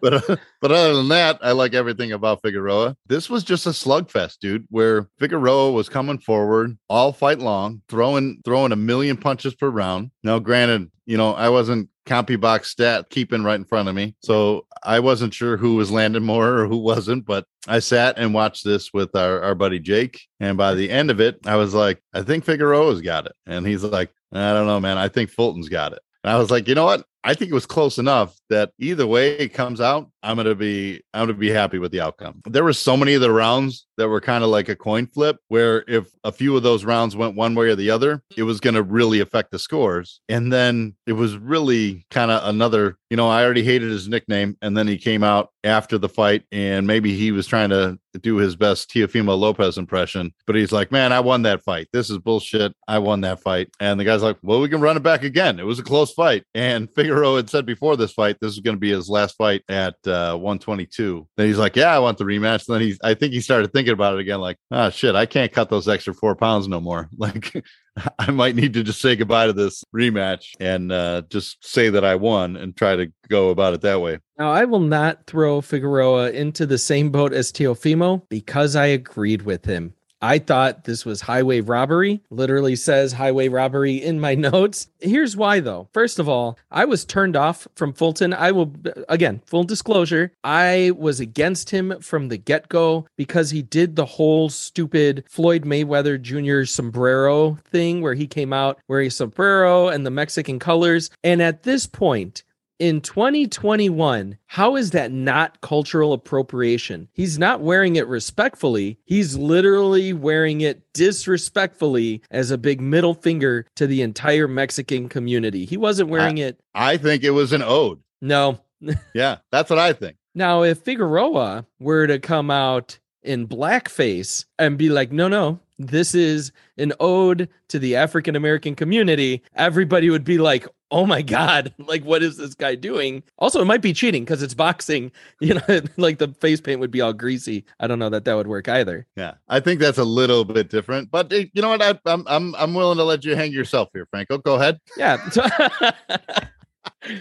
but 0.00 0.14
uh, 0.14 0.36
but 0.60 0.70
other 0.70 0.94
than 0.94 1.08
that, 1.08 1.38
I 1.42 1.52
like 1.52 1.74
everything 1.74 2.12
about 2.12 2.42
Figueroa. 2.42 2.96
This 3.06 3.28
was 3.28 3.42
just 3.42 3.66
a 3.66 3.70
slugfest, 3.70 4.38
dude, 4.40 4.66
where 4.70 5.08
Figueroa 5.18 5.72
was 5.72 5.88
coming 5.88 6.18
forward 6.18 6.78
all 6.88 7.12
fight 7.12 7.40
long, 7.40 7.82
throwing 7.88 8.40
throwing 8.44 8.70
a 8.70 8.76
million 8.76 9.16
punches 9.16 9.54
per 9.54 9.68
round. 9.68 10.10
Now, 10.22 10.38
granted, 10.38 10.90
you 11.06 11.16
know 11.16 11.34
I 11.34 11.48
wasn't 11.48 11.88
CompuBox 12.06 12.66
stat 12.66 13.06
keeping 13.10 13.42
right 13.42 13.56
in 13.56 13.64
front 13.64 13.88
of 13.88 13.96
me, 13.96 14.14
so 14.22 14.66
I 14.84 15.00
wasn't 15.00 15.34
sure 15.34 15.56
who 15.56 15.74
was 15.74 15.90
landing 15.90 16.22
more 16.22 16.60
or 16.60 16.68
who 16.68 16.78
wasn't. 16.78 17.26
But 17.26 17.46
I 17.66 17.80
sat 17.80 18.16
and 18.16 18.32
watched 18.32 18.64
this 18.64 18.92
with 18.92 19.16
our 19.16 19.42
our 19.42 19.56
buddy 19.56 19.80
Jake, 19.80 20.20
and 20.38 20.56
by 20.56 20.74
the 20.74 20.88
end 20.88 21.10
of 21.10 21.20
it, 21.20 21.40
I 21.46 21.56
was 21.56 21.74
like, 21.74 22.00
I 22.14 22.22
think 22.22 22.44
Figueroa's 22.44 23.00
got 23.00 23.26
it, 23.26 23.32
and 23.44 23.66
he's 23.66 23.82
like, 23.82 24.12
I 24.32 24.52
don't 24.52 24.66
know, 24.66 24.78
man. 24.78 24.98
I 24.98 25.08
think 25.08 25.30
Fulton's 25.30 25.68
got 25.68 25.92
it. 25.92 26.00
And 26.22 26.32
I 26.32 26.38
was 26.38 26.50
like, 26.50 26.66
you 26.68 26.74
know 26.74 26.84
what? 26.84 27.04
I 27.26 27.34
think 27.34 27.50
it 27.50 27.54
was 27.54 27.66
close 27.66 27.98
enough 27.98 28.38
that 28.50 28.70
either 28.78 29.04
way 29.04 29.36
it 29.36 29.48
comes 29.48 29.80
out, 29.80 30.08
I'm 30.22 30.36
gonna 30.36 30.54
be 30.54 31.02
I'm 31.12 31.26
gonna 31.26 31.34
be 31.38 31.50
happy 31.50 31.78
with 31.78 31.90
the 31.90 32.00
outcome. 32.00 32.40
There 32.46 32.62
were 32.62 32.72
so 32.72 32.96
many 32.96 33.14
of 33.14 33.20
the 33.20 33.32
rounds 33.32 33.86
that 33.98 34.08
were 34.08 34.20
kind 34.20 34.44
of 34.44 34.50
like 34.50 34.68
a 34.68 34.76
coin 34.76 35.08
flip, 35.08 35.38
where 35.48 35.84
if 35.88 36.08
a 36.22 36.30
few 36.30 36.56
of 36.56 36.62
those 36.62 36.84
rounds 36.84 37.16
went 37.16 37.34
one 37.34 37.56
way 37.56 37.68
or 37.68 37.74
the 37.74 37.90
other, 37.90 38.22
it 38.36 38.44
was 38.44 38.60
gonna 38.60 38.82
really 38.82 39.18
affect 39.18 39.50
the 39.50 39.58
scores. 39.58 40.20
And 40.28 40.52
then 40.52 40.94
it 41.06 41.14
was 41.14 41.36
really 41.36 42.06
kind 42.12 42.30
of 42.30 42.48
another, 42.48 42.96
you 43.10 43.16
know, 43.16 43.28
I 43.28 43.44
already 43.44 43.64
hated 43.64 43.90
his 43.90 44.08
nickname, 44.08 44.56
and 44.62 44.76
then 44.76 44.86
he 44.86 44.96
came 44.96 45.24
out 45.24 45.50
after 45.64 45.98
the 45.98 46.08
fight, 46.08 46.44
and 46.52 46.86
maybe 46.86 47.16
he 47.16 47.32
was 47.32 47.48
trying 47.48 47.70
to 47.70 47.98
do 48.18 48.36
his 48.36 48.56
best 48.56 48.90
Teofimo 48.90 49.38
Lopez 49.38 49.78
impression, 49.78 50.32
but 50.46 50.56
he's 50.56 50.72
like, 50.72 50.90
Man, 50.90 51.12
I 51.12 51.20
won 51.20 51.42
that 51.42 51.62
fight. 51.62 51.88
This 51.92 52.10
is 52.10 52.18
bullshit. 52.18 52.72
I 52.88 52.98
won 52.98 53.20
that 53.22 53.40
fight. 53.40 53.70
And 53.80 53.98
the 53.98 54.04
guy's 54.04 54.22
like, 54.22 54.36
Well, 54.42 54.60
we 54.60 54.68
can 54.68 54.80
run 54.80 54.96
it 54.96 55.02
back 55.02 55.24
again. 55.24 55.58
It 55.58 55.66
was 55.66 55.78
a 55.78 55.84
close 55.84 56.12
fight. 56.12 56.44
And 56.54 56.90
figure 56.94 57.15
Figueroa 57.16 57.36
had 57.36 57.48
said 57.48 57.64
before 57.64 57.96
this 57.96 58.12
fight, 58.12 58.36
this 58.40 58.52
is 58.52 58.60
going 58.60 58.76
to 58.76 58.80
be 58.80 58.90
his 58.90 59.08
last 59.08 59.36
fight 59.36 59.62
at 59.70 59.94
uh, 60.06 60.36
122. 60.36 61.26
Then 61.38 61.46
he's 61.46 61.56
like, 61.56 61.74
"Yeah, 61.74 61.94
I 61.94 61.98
want 61.98 62.18
the 62.18 62.24
rematch." 62.24 62.68
And 62.68 62.74
then 62.74 62.82
he's, 62.82 62.98
I 63.02 63.14
think 63.14 63.32
he 63.32 63.40
started 63.40 63.72
thinking 63.72 63.94
about 63.94 64.12
it 64.12 64.20
again, 64.20 64.38
like, 64.38 64.58
"Ah, 64.70 64.90
shit, 64.90 65.14
I 65.14 65.24
can't 65.24 65.50
cut 65.50 65.70
those 65.70 65.88
extra 65.88 66.12
four 66.12 66.36
pounds 66.36 66.68
no 66.68 66.78
more." 66.78 67.08
Like, 67.18 67.64
I 68.18 68.30
might 68.30 68.54
need 68.54 68.74
to 68.74 68.82
just 68.82 69.00
say 69.00 69.16
goodbye 69.16 69.46
to 69.46 69.54
this 69.54 69.82
rematch 69.94 70.48
and 70.60 70.92
uh, 70.92 71.22
just 71.30 71.64
say 71.64 71.88
that 71.88 72.04
I 72.04 72.16
won 72.16 72.56
and 72.56 72.76
try 72.76 72.94
to 72.94 73.10
go 73.28 73.48
about 73.48 73.72
it 73.72 73.80
that 73.80 74.02
way. 74.02 74.18
Now, 74.38 74.52
I 74.52 74.66
will 74.66 74.80
not 74.80 75.26
throw 75.26 75.62
Figueroa 75.62 76.32
into 76.32 76.66
the 76.66 76.76
same 76.76 77.10
boat 77.10 77.32
as 77.32 77.50
Teofimo 77.50 78.28
because 78.28 78.76
I 78.76 78.86
agreed 78.86 79.42
with 79.42 79.64
him. 79.64 79.94
I 80.26 80.40
thought 80.40 80.82
this 80.82 81.04
was 81.04 81.20
highway 81.20 81.60
robbery. 81.60 82.20
Literally 82.30 82.74
says 82.74 83.12
highway 83.12 83.46
robbery 83.46 84.02
in 84.02 84.18
my 84.18 84.34
notes. 84.50 84.88
Here's 84.98 85.36
why 85.36 85.60
though. 85.60 85.86
First 85.92 86.18
of 86.18 86.28
all, 86.28 86.58
I 86.68 86.84
was 86.84 87.04
turned 87.04 87.36
off 87.36 87.68
from 87.76 87.92
Fulton. 87.92 88.32
I 88.34 88.50
will 88.50 88.72
again, 89.08 89.40
full 89.46 89.62
disclosure, 89.62 90.32
I 90.42 90.90
was 90.96 91.20
against 91.20 91.70
him 91.70 92.00
from 92.00 92.26
the 92.26 92.38
get-go 92.38 93.06
because 93.16 93.50
he 93.50 93.62
did 93.62 93.94
the 93.94 94.04
whole 94.04 94.48
stupid 94.48 95.22
Floyd 95.28 95.64
Mayweather 95.64 96.20
Jr. 96.20 96.64
sombrero 96.64 97.58
thing 97.64 98.02
where 98.02 98.14
he 98.14 98.26
came 98.26 98.52
out 98.52 98.80
wearing 98.88 99.06
a 99.06 99.10
sombrero 99.10 99.86
and 99.86 100.04
the 100.04 100.10
Mexican 100.10 100.58
colors. 100.58 101.08
And 101.22 101.40
at 101.40 101.62
this 101.62 101.86
point, 101.86 102.42
in 102.78 103.00
2021, 103.00 104.38
how 104.46 104.76
is 104.76 104.90
that 104.90 105.12
not 105.12 105.60
cultural 105.60 106.12
appropriation? 106.12 107.08
He's 107.12 107.38
not 107.38 107.60
wearing 107.60 107.96
it 107.96 108.06
respectfully. 108.06 108.98
He's 109.04 109.36
literally 109.36 110.12
wearing 110.12 110.60
it 110.60 110.92
disrespectfully 110.92 112.22
as 112.30 112.50
a 112.50 112.58
big 112.58 112.80
middle 112.80 113.14
finger 113.14 113.66
to 113.76 113.86
the 113.86 114.02
entire 114.02 114.48
Mexican 114.48 115.08
community. 115.08 115.64
He 115.64 115.76
wasn't 115.76 116.10
wearing 116.10 116.38
I, 116.38 116.42
it. 116.42 116.60
I 116.74 116.96
think 116.96 117.24
it 117.24 117.30
was 117.30 117.52
an 117.52 117.62
ode. 117.62 118.00
No. 118.20 118.60
yeah, 119.14 119.38
that's 119.50 119.70
what 119.70 119.78
I 119.78 119.92
think. 119.92 120.16
Now, 120.34 120.62
if 120.62 120.78
Figueroa 120.80 121.66
were 121.80 122.06
to 122.06 122.18
come 122.18 122.50
out 122.50 122.98
in 123.22 123.48
blackface 123.48 124.44
and 124.58 124.78
be 124.78 124.88
like, 124.88 125.10
no, 125.10 125.28
no, 125.28 125.60
this 125.78 126.14
is 126.14 126.52
an 126.78 126.92
ode 127.00 127.48
to 127.68 127.78
the 127.78 127.96
African 127.96 128.36
American 128.36 128.74
community, 128.74 129.42
everybody 129.54 130.10
would 130.10 130.24
be 130.24 130.38
like, 130.38 130.66
oh 130.90 131.06
my 131.06 131.22
God, 131.22 131.74
like, 131.78 132.04
what 132.04 132.22
is 132.22 132.36
this 132.36 132.54
guy 132.54 132.74
doing? 132.74 133.22
Also, 133.38 133.60
it 133.60 133.66
might 133.66 133.82
be 133.82 133.92
cheating 133.92 134.24
because 134.24 134.42
it's 134.42 134.54
boxing. 134.54 135.12
You 135.40 135.54
know, 135.54 135.80
like 135.98 136.18
the 136.18 136.28
face 136.28 136.60
paint 136.60 136.80
would 136.80 136.90
be 136.90 137.02
all 137.02 137.12
greasy. 137.12 137.64
I 137.78 137.86
don't 137.86 137.98
know 137.98 138.08
that 138.08 138.24
that 138.24 138.34
would 138.34 138.46
work 138.46 138.68
either. 138.68 139.06
Yeah, 139.16 139.34
I 139.48 139.60
think 139.60 139.80
that's 139.80 139.98
a 139.98 140.04
little 140.04 140.44
bit 140.44 140.70
different. 140.70 141.10
But 141.10 141.32
eh, 141.32 141.46
you 141.52 141.60
know 141.60 141.68
what? 141.68 141.82
I, 141.82 141.98
I'm, 142.06 142.24
I'm, 142.26 142.54
I'm 142.54 142.74
willing 142.74 142.96
to 142.96 143.04
let 143.04 143.24
you 143.24 143.36
hang 143.36 143.52
yourself 143.52 143.90
here, 143.92 144.06
Franco. 144.10 144.38
Go 144.38 144.54
ahead. 144.54 144.80
Yeah. 144.96 145.18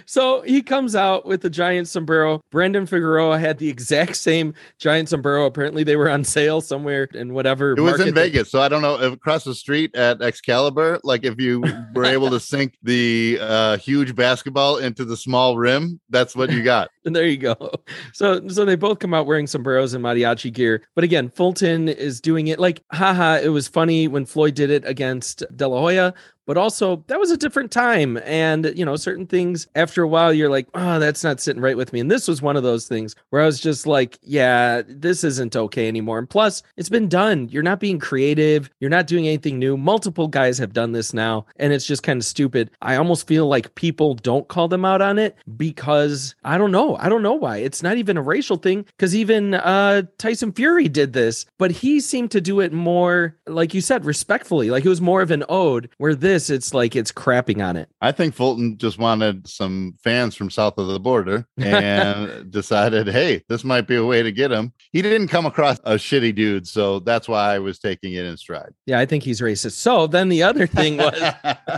So 0.06 0.42
he 0.42 0.62
comes 0.62 0.96
out 0.96 1.26
with 1.26 1.42
the 1.42 1.50
giant 1.50 1.88
sombrero. 1.88 2.42
Brandon 2.52 2.86
Figueroa 2.86 3.40
had 3.40 3.58
the 3.58 3.70
exact 3.70 4.16
same 4.16 4.54
giant 4.80 5.10
sombrero. 5.10 5.46
Apparently, 5.46 5.84
they 5.84 5.96
were 5.96 6.10
on 6.10 6.24
sale 6.24 6.62
somewhere 6.62 7.06
in 7.14 7.34
whatever. 7.34 7.74
It 7.74 7.82
was 7.82 8.00
in 8.00 8.14
Vegas, 8.14 8.52
so 8.52 8.62
I 8.62 8.68
don't 8.68 8.82
know 8.82 8.96
across 8.96 9.44
the 9.44 9.56
street 9.56 9.96
at 9.96 10.22
Excalibur. 10.22 11.00
Like 11.04 11.24
if 11.24 11.40
you 11.40 11.64
were 11.94 12.06
able 12.16 12.30
to 12.30 12.40
sink 12.40 12.78
the 12.84 13.38
uh, 13.42 13.78
huge 13.78 14.16
basketball 14.16 14.78
into 14.78 15.06
the 15.06 15.18
small 15.18 15.58
rim, 15.58 16.00
that's 16.10 16.36
what 16.36 16.52
you 16.52 16.64
got. 16.64 16.90
And 17.06 17.16
there 17.16 17.28
you 17.28 17.38
go. 17.38 17.72
So 18.14 18.48
so 18.48 18.66
they 18.66 18.76
both 18.76 19.00
come 19.00 19.14
out 19.14 19.26
wearing 19.26 19.48
sombreros 19.48 19.94
and 19.94 20.04
mariachi 20.04 20.52
gear. 20.52 20.84
But 20.96 21.04
again, 21.04 21.30
Fulton 21.30 21.90
is 21.90 22.22
doing 22.22 22.48
it 22.48 22.60
like, 22.60 22.84
haha, 22.92 23.40
it 23.42 23.50
was 23.50 23.68
funny 23.68 24.08
when 24.08 24.26
Floyd 24.26 24.56
did 24.56 24.70
it 24.70 24.86
against 24.86 25.44
De 25.56 25.68
La 25.68 25.80
Hoya, 25.80 26.14
but 26.46 26.58
also 26.58 27.04
that 27.08 27.20
was 27.20 27.32
a 27.32 27.38
different 27.38 27.72
time 27.72 28.18
and 28.24 28.72
you 28.76 28.86
know 28.86 28.96
certain 28.96 29.26
things 29.26 29.64
after 29.75 30.04
a 30.04 30.08
while 30.08 30.34
you're 30.34 30.49
like 30.49 30.67
oh 30.73 30.99
that's 30.99 31.23
not 31.23 31.39
sitting 31.39 31.62
right 31.62 31.78
with 31.78 31.91
me. 31.93 31.99
And 31.99 32.12
this 32.12 32.28
was 32.28 32.41
one 32.41 32.56
of 32.56 32.63
those 32.63 32.88
things 32.88 33.15
where 33.30 33.41
i 33.41 33.45
was 33.45 33.60
just 33.60 33.88
like 33.88 34.19
yeah 34.21 34.82
this 34.88 35.23
isn't 35.23 35.56
okay 35.56 35.88
anymore. 35.88 36.19
And 36.19 36.30
plus 36.30 36.63
it's 36.78 36.89
been 36.89 37.10
done. 37.10 37.49
You're 37.49 37.63
not 37.63 37.80
being 37.80 37.99
creative. 37.99 38.69
You're 38.80 38.89
not 38.89 39.08
doing 39.08 39.28
anything 39.28 39.60
new. 39.60 39.78
Multiple 39.78 40.28
guys 40.28 40.58
have 40.58 40.73
done 40.73 40.91
this 40.91 41.13
now 41.13 41.45
and 41.58 41.73
it's 41.73 41.86
just 41.86 42.04
kind 42.04 42.19
of 42.19 42.25
stupid. 42.25 42.71
I 42.82 42.95
almost 42.95 43.28
feel 43.28 43.47
like 43.47 43.75
people 43.75 44.15
don't 44.15 44.47
call 44.47 44.67
them 44.67 44.86
out 44.86 45.01
on 45.01 45.17
it 45.17 45.36
because 45.58 46.36
i 46.43 46.58
don't 46.58 46.71
know. 46.71 46.95
I 46.97 47.10
don't 47.10 47.23
know 47.23 47.34
why. 47.34 47.58
It's 47.58 47.84
not 47.84 47.97
even 47.97 48.17
a 48.17 48.21
racial 48.21 48.58
thing 48.58 48.84
because 48.84 49.15
even 49.15 49.56
uh 49.56 50.04
tyson 50.17 50.51
fury 50.51 50.88
did 50.88 51.13
this 51.13 51.45
but 51.58 51.71
he 51.71 51.99
seemed 51.99 52.32
to 52.32 52.41
do 52.41 52.60
it 52.60 52.71
more 52.71 53.36
like 53.47 53.73
you 53.73 53.82
said 53.82 54.06
respectfully. 54.06 54.69
Like 54.69 54.86
it 54.86 54.89
was 54.89 55.01
more 55.01 55.21
of 55.21 55.32
an 55.32 55.43
ode 55.49 55.89
where 55.97 56.15
this 56.15 56.36
this, 56.36 56.49
it's 56.49 56.73
like 56.73 56.95
it's 56.95 57.12
crapping 57.12 57.65
on 57.65 57.75
it. 57.75 57.89
I 58.01 58.12
think 58.12 58.36
Fulton 58.36 58.78
just 58.78 58.97
wanted 58.97 59.47
some 59.56 59.96
fans 60.04 60.36
from 60.36 60.50
south 60.50 60.78
of 60.78 60.88
the 60.88 61.00
border 61.00 61.48
and 61.58 62.52
decided, 62.52 63.08
hey, 63.08 63.44
this 63.50 63.63
might 63.63 63.88
be 63.88 63.96
a 63.96 64.06
way 64.06 64.22
to 64.22 64.32
get 64.32 64.52
him. 64.52 64.74
He 64.91 65.02
didn't 65.02 65.30
come 65.30 65.46
across 65.46 65.80
a 65.80 65.96
shitty 65.96 66.36
dude, 66.36 66.68
so 66.68 67.00
that's 67.00 67.28
why 67.28 67.56
I 67.56 67.60
was 67.60 67.80
taking 67.80 68.13
it 68.13 68.26
in 68.26 68.38
stride. 68.38 68.74
Yeah, 68.86 69.00
I 69.00 69.06
think 69.06 69.24
he's 69.24 69.41
racist. 69.41 69.74
So 69.74 70.08
then 70.08 70.30
the 70.30 70.44
other 70.44 70.68
thing 70.76 70.98
was 70.98 71.20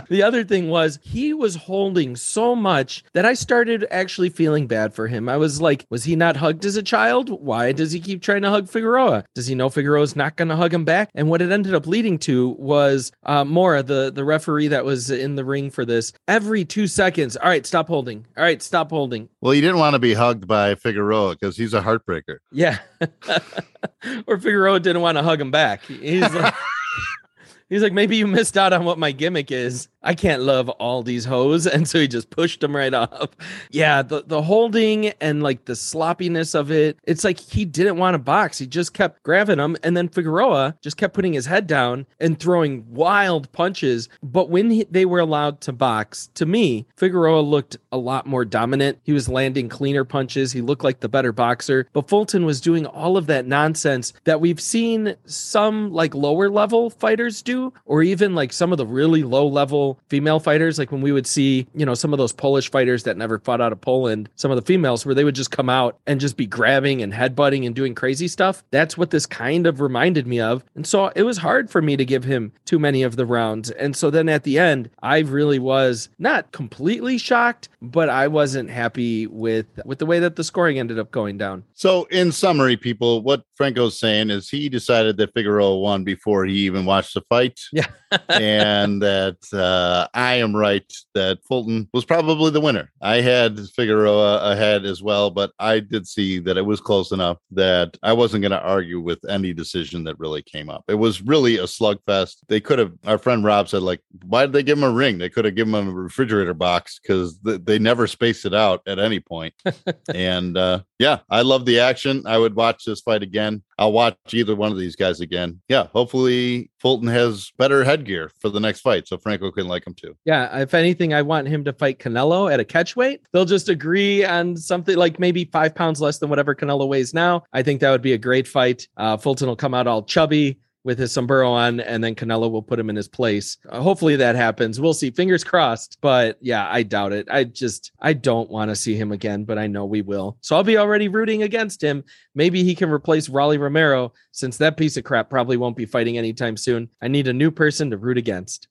the 0.08 0.22
other 0.22 0.44
thing 0.44 0.68
was 0.68 0.98
he 1.02 1.32
was 1.34 1.54
holding 1.54 2.16
so 2.16 2.54
much 2.54 3.04
that 3.14 3.24
I 3.24 3.34
started 3.34 3.86
actually 3.90 4.30
feeling 4.30 4.66
bad 4.66 4.94
for 4.94 5.06
him. 5.06 5.28
I 5.28 5.36
was 5.36 5.60
like, 5.60 5.86
was 5.90 6.04
he 6.04 6.16
not 6.16 6.36
hugged 6.36 6.64
as 6.64 6.76
a 6.76 6.82
child? 6.82 7.30
Why 7.30 7.72
does 7.72 7.92
he 7.92 8.00
keep 8.00 8.22
trying 8.22 8.42
to 8.42 8.50
hug 8.50 8.68
Figueroa? 8.68 9.24
Does 9.34 9.46
he 9.46 9.54
know 9.54 9.68
Figueroa's 9.68 10.16
not 10.16 10.36
going 10.36 10.48
to 10.48 10.56
hug 10.56 10.74
him 10.74 10.84
back? 10.84 11.10
And 11.14 11.28
what 11.28 11.42
it 11.42 11.52
ended 11.52 11.74
up 11.74 11.86
leading 11.86 12.18
to 12.20 12.50
was 12.58 13.12
uh, 13.24 13.44
Mora, 13.44 13.82
the 13.82 14.10
the 14.12 14.24
referee 14.24 14.48
referee 14.48 14.68
that 14.68 14.84
was 14.84 15.10
in 15.10 15.34
the 15.36 15.44
ring 15.44 15.70
for 15.70 15.84
this 15.84 16.12
every 16.26 16.64
two 16.64 16.86
seconds. 16.86 17.36
All 17.36 17.48
right, 17.48 17.66
stop 17.68 17.86
holding. 17.86 18.26
All 18.36 18.42
right, 18.42 18.60
stop 18.60 18.90
holding. 18.90 19.28
Well, 19.40 19.52
he 19.52 19.60
didn't 19.60 19.78
want 19.78 19.94
to 19.94 19.98
be 19.98 20.14
hugged 20.14 20.46
by 20.48 20.74
Figueroa 20.74 21.34
because 21.34 21.56
he's 21.56 21.74
a 21.74 21.82
heartbreaker. 21.82 22.38
Yeah. 22.50 22.78
or 24.26 24.38
Figueroa 24.38 24.80
didn't 24.80 25.02
want 25.02 25.18
to 25.18 25.22
hug 25.22 25.40
him 25.40 25.50
back. 25.50 25.84
He's 25.84 26.34
like, 26.34 26.54
he's 27.68 27.82
like, 27.82 27.92
maybe 27.92 28.16
you 28.16 28.26
missed 28.26 28.56
out 28.56 28.72
on 28.72 28.84
what 28.84 28.98
my 28.98 29.12
gimmick 29.12 29.50
is. 29.50 29.88
I 30.02 30.14
can't 30.14 30.42
love 30.42 30.68
all 30.68 31.02
these 31.02 31.24
hoes. 31.24 31.66
And 31.78 31.86
so 31.86 32.00
he 32.00 32.08
just 32.08 32.30
pushed 32.30 32.60
them 32.60 32.74
right 32.74 32.92
off. 32.92 33.28
Yeah, 33.70 34.02
the, 34.02 34.24
the 34.26 34.42
holding 34.42 35.08
and 35.20 35.42
like 35.44 35.66
the 35.66 35.76
sloppiness 35.76 36.54
of 36.54 36.72
it, 36.72 36.98
it's 37.04 37.22
like 37.22 37.38
he 37.38 37.64
didn't 37.64 37.98
want 37.98 38.14
to 38.14 38.18
box. 38.18 38.58
He 38.58 38.66
just 38.66 38.94
kept 38.94 39.22
grabbing 39.22 39.58
them. 39.58 39.76
And 39.84 39.96
then 39.96 40.08
Figueroa 40.08 40.76
just 40.82 40.96
kept 40.96 41.14
putting 41.14 41.34
his 41.34 41.46
head 41.46 41.68
down 41.68 42.06
and 42.18 42.38
throwing 42.38 42.84
wild 42.92 43.52
punches. 43.52 44.08
But 44.22 44.50
when 44.50 44.70
he, 44.70 44.86
they 44.90 45.04
were 45.04 45.20
allowed 45.20 45.60
to 45.62 45.72
box, 45.72 46.30
to 46.34 46.46
me, 46.46 46.86
Figueroa 46.96 47.42
looked 47.42 47.76
a 47.92 47.98
lot 47.98 48.26
more 48.26 48.44
dominant. 48.44 48.98
He 49.04 49.12
was 49.12 49.28
landing 49.28 49.68
cleaner 49.68 50.04
punches. 50.04 50.50
He 50.50 50.60
looked 50.60 50.84
like 50.84 51.00
the 51.00 51.08
better 51.08 51.32
boxer. 51.32 51.86
But 51.92 52.08
Fulton 52.08 52.44
was 52.44 52.60
doing 52.60 52.86
all 52.86 53.16
of 53.16 53.26
that 53.26 53.46
nonsense 53.46 54.12
that 54.24 54.40
we've 54.40 54.60
seen 54.60 55.14
some 55.26 55.92
like 55.92 56.14
lower 56.14 56.50
level 56.50 56.90
fighters 56.90 57.42
do, 57.42 57.57
or 57.84 58.02
even 58.02 58.34
like 58.34 58.52
some 58.52 58.72
of 58.72 58.78
the 58.78 58.86
really 58.86 59.22
low 59.22 59.46
level 59.46 59.98
female 60.08 60.40
fighters, 60.40 60.78
like 60.78 60.92
when 60.92 61.00
we 61.00 61.12
would 61.12 61.26
see, 61.26 61.66
you 61.74 61.86
know, 61.86 61.94
some 61.94 62.12
of 62.12 62.18
those 62.18 62.32
Polish 62.32 62.70
fighters 62.70 63.04
that 63.04 63.16
never 63.16 63.38
fought 63.38 63.60
out 63.60 63.72
of 63.72 63.80
Poland, 63.80 64.28
some 64.36 64.50
of 64.50 64.56
the 64.56 64.62
females 64.62 65.04
where 65.04 65.14
they 65.14 65.24
would 65.24 65.34
just 65.34 65.50
come 65.50 65.68
out 65.68 65.98
and 66.06 66.20
just 66.20 66.36
be 66.36 66.46
grabbing 66.46 67.02
and 67.02 67.12
headbutting 67.12 67.66
and 67.66 67.74
doing 67.74 67.94
crazy 67.94 68.28
stuff. 68.28 68.62
That's 68.70 68.96
what 68.96 69.10
this 69.10 69.26
kind 69.26 69.66
of 69.66 69.80
reminded 69.80 70.26
me 70.26 70.40
of. 70.40 70.64
And 70.74 70.86
so 70.86 71.08
it 71.14 71.22
was 71.22 71.38
hard 71.38 71.70
for 71.70 71.82
me 71.82 71.96
to 71.96 72.04
give 72.04 72.24
him 72.24 72.52
too 72.64 72.78
many 72.78 73.02
of 73.02 73.16
the 73.16 73.26
rounds. 73.26 73.70
And 73.70 73.96
so 73.96 74.10
then 74.10 74.28
at 74.28 74.44
the 74.44 74.58
end, 74.58 74.90
I 75.02 75.20
really 75.20 75.58
was 75.58 76.08
not 76.18 76.52
completely 76.52 77.18
shocked, 77.18 77.68
but 77.82 78.08
I 78.08 78.28
wasn't 78.28 78.70
happy 78.70 79.26
with 79.26 79.66
with 79.84 79.98
the 79.98 80.06
way 80.06 80.18
that 80.20 80.36
the 80.36 80.44
scoring 80.44 80.78
ended 80.78 80.98
up 80.98 81.10
going 81.10 81.38
down. 81.38 81.64
So 81.74 82.04
in 82.04 82.32
summary, 82.32 82.76
people, 82.76 83.22
what 83.22 83.42
Franco's 83.58 83.98
saying 83.98 84.30
is 84.30 84.48
he 84.48 84.68
decided 84.68 85.16
that 85.16 85.34
Figueroa 85.34 85.76
won 85.78 86.04
before 86.04 86.46
he 86.46 86.54
even 86.60 86.84
watched 86.84 87.14
the 87.14 87.22
fight. 87.28 87.58
Yeah. 87.72 87.86
and 88.28 89.02
that 89.02 89.36
uh, 89.52 90.06
I 90.14 90.36
am 90.36 90.54
right 90.56 90.90
that 91.14 91.40
Fulton 91.44 91.88
was 91.92 92.04
probably 92.04 92.52
the 92.52 92.60
winner. 92.60 92.90
I 93.02 93.20
had 93.20 93.58
Figueroa 93.70 94.52
ahead 94.52 94.86
as 94.86 95.02
well, 95.02 95.30
but 95.30 95.50
I 95.58 95.80
did 95.80 96.06
see 96.06 96.38
that 96.38 96.56
it 96.56 96.64
was 96.64 96.80
close 96.80 97.10
enough 97.10 97.38
that 97.50 97.98
I 98.02 98.12
wasn't 98.12 98.42
going 98.42 98.52
to 98.52 98.62
argue 98.62 99.00
with 99.00 99.18
any 99.28 99.52
decision 99.52 100.04
that 100.04 100.18
really 100.20 100.40
came 100.40 100.70
up. 100.70 100.84
It 100.86 100.94
was 100.94 101.20
really 101.20 101.56
a 101.56 101.64
slugfest. 101.64 102.36
They 102.46 102.60
could 102.60 102.78
have, 102.78 102.92
our 103.06 103.18
friend 103.18 103.44
Rob 103.44 103.68
said, 103.68 103.82
like, 103.82 104.00
why 104.24 104.46
did 104.46 104.52
they 104.52 104.62
give 104.62 104.78
him 104.78 104.84
a 104.84 104.90
ring? 104.90 105.18
They 105.18 105.28
could 105.28 105.44
have 105.44 105.56
given 105.56 105.74
him 105.74 105.88
a 105.88 105.92
refrigerator 105.92 106.54
box 106.54 107.00
because 107.02 107.38
th- 107.44 107.62
they 107.64 107.80
never 107.80 108.06
spaced 108.06 108.46
it 108.46 108.54
out 108.54 108.82
at 108.86 109.00
any 109.00 109.18
point. 109.18 109.52
and 110.14 110.56
uh, 110.56 110.82
yeah, 111.00 111.18
I 111.28 111.42
love 111.42 111.66
the 111.66 111.80
action. 111.80 112.22
I 112.24 112.38
would 112.38 112.54
watch 112.54 112.84
this 112.84 113.00
fight 113.00 113.24
again. 113.24 113.47
I'll 113.78 113.92
watch 113.92 114.16
either 114.32 114.56
one 114.56 114.72
of 114.72 114.78
these 114.78 114.96
guys 114.96 115.20
again. 115.20 115.60
Yeah, 115.68 115.86
hopefully 115.92 116.70
Fulton 116.78 117.08
has 117.08 117.52
better 117.58 117.84
headgear 117.84 118.30
for 118.40 118.48
the 118.48 118.60
next 118.60 118.80
fight, 118.80 119.06
so 119.08 119.18
Franco 119.18 119.50
can 119.50 119.68
like 119.68 119.86
him 119.86 119.94
too. 119.94 120.16
Yeah, 120.24 120.58
if 120.58 120.74
anything, 120.74 121.14
I 121.14 121.22
want 121.22 121.48
him 121.48 121.64
to 121.64 121.72
fight 121.72 121.98
Canelo 121.98 122.52
at 122.52 122.60
a 122.60 122.64
catch 122.64 122.96
weight. 122.96 123.20
They'll 123.32 123.44
just 123.44 123.68
agree 123.68 124.24
on 124.24 124.56
something 124.56 124.96
like 124.96 125.18
maybe 125.18 125.44
five 125.46 125.74
pounds 125.74 126.00
less 126.00 126.18
than 126.18 126.28
whatever 126.30 126.54
Canelo 126.54 126.88
weighs 126.88 127.14
now. 127.14 127.44
I 127.52 127.62
think 127.62 127.80
that 127.80 127.90
would 127.90 128.02
be 128.02 128.12
a 128.12 128.18
great 128.18 128.48
fight. 128.48 128.86
Uh, 128.96 129.16
Fulton 129.16 129.48
will 129.48 129.56
come 129.56 129.74
out 129.74 129.86
all 129.86 130.02
chubby 130.02 130.58
with 130.88 130.98
his 130.98 131.12
sombrero 131.12 131.50
on, 131.50 131.80
and 131.80 132.02
then 132.02 132.14
Canelo 132.14 132.50
will 132.50 132.62
put 132.62 132.78
him 132.78 132.88
in 132.88 132.96
his 132.96 133.08
place. 133.08 133.58
Uh, 133.68 133.78
hopefully 133.78 134.16
that 134.16 134.36
happens. 134.36 134.80
We'll 134.80 134.94
see. 134.94 135.10
Fingers 135.10 135.44
crossed. 135.44 135.98
But 136.00 136.38
yeah, 136.40 136.66
I 136.66 136.82
doubt 136.82 137.12
it. 137.12 137.28
I 137.30 137.44
just 137.44 137.92
I 138.00 138.14
don't 138.14 138.48
want 138.48 138.70
to 138.70 138.74
see 138.74 138.96
him 138.96 139.12
again, 139.12 139.44
but 139.44 139.58
I 139.58 139.66
know 139.66 139.84
we 139.84 140.00
will. 140.00 140.38
So 140.40 140.56
I'll 140.56 140.64
be 140.64 140.78
already 140.78 141.08
rooting 141.08 141.42
against 141.42 141.82
him. 141.82 142.04
Maybe 142.34 142.64
he 142.64 142.74
can 142.74 142.90
replace 142.90 143.28
Rolly 143.28 143.58
Romero 143.58 144.14
since 144.32 144.56
that 144.56 144.78
piece 144.78 144.96
of 144.96 145.04
crap 145.04 145.28
probably 145.28 145.58
won't 145.58 145.76
be 145.76 145.84
fighting 145.84 146.16
anytime 146.16 146.56
soon. 146.56 146.88
I 147.02 147.08
need 147.08 147.28
a 147.28 147.34
new 147.34 147.50
person 147.50 147.90
to 147.90 147.98
root 147.98 148.16
against. 148.16 148.66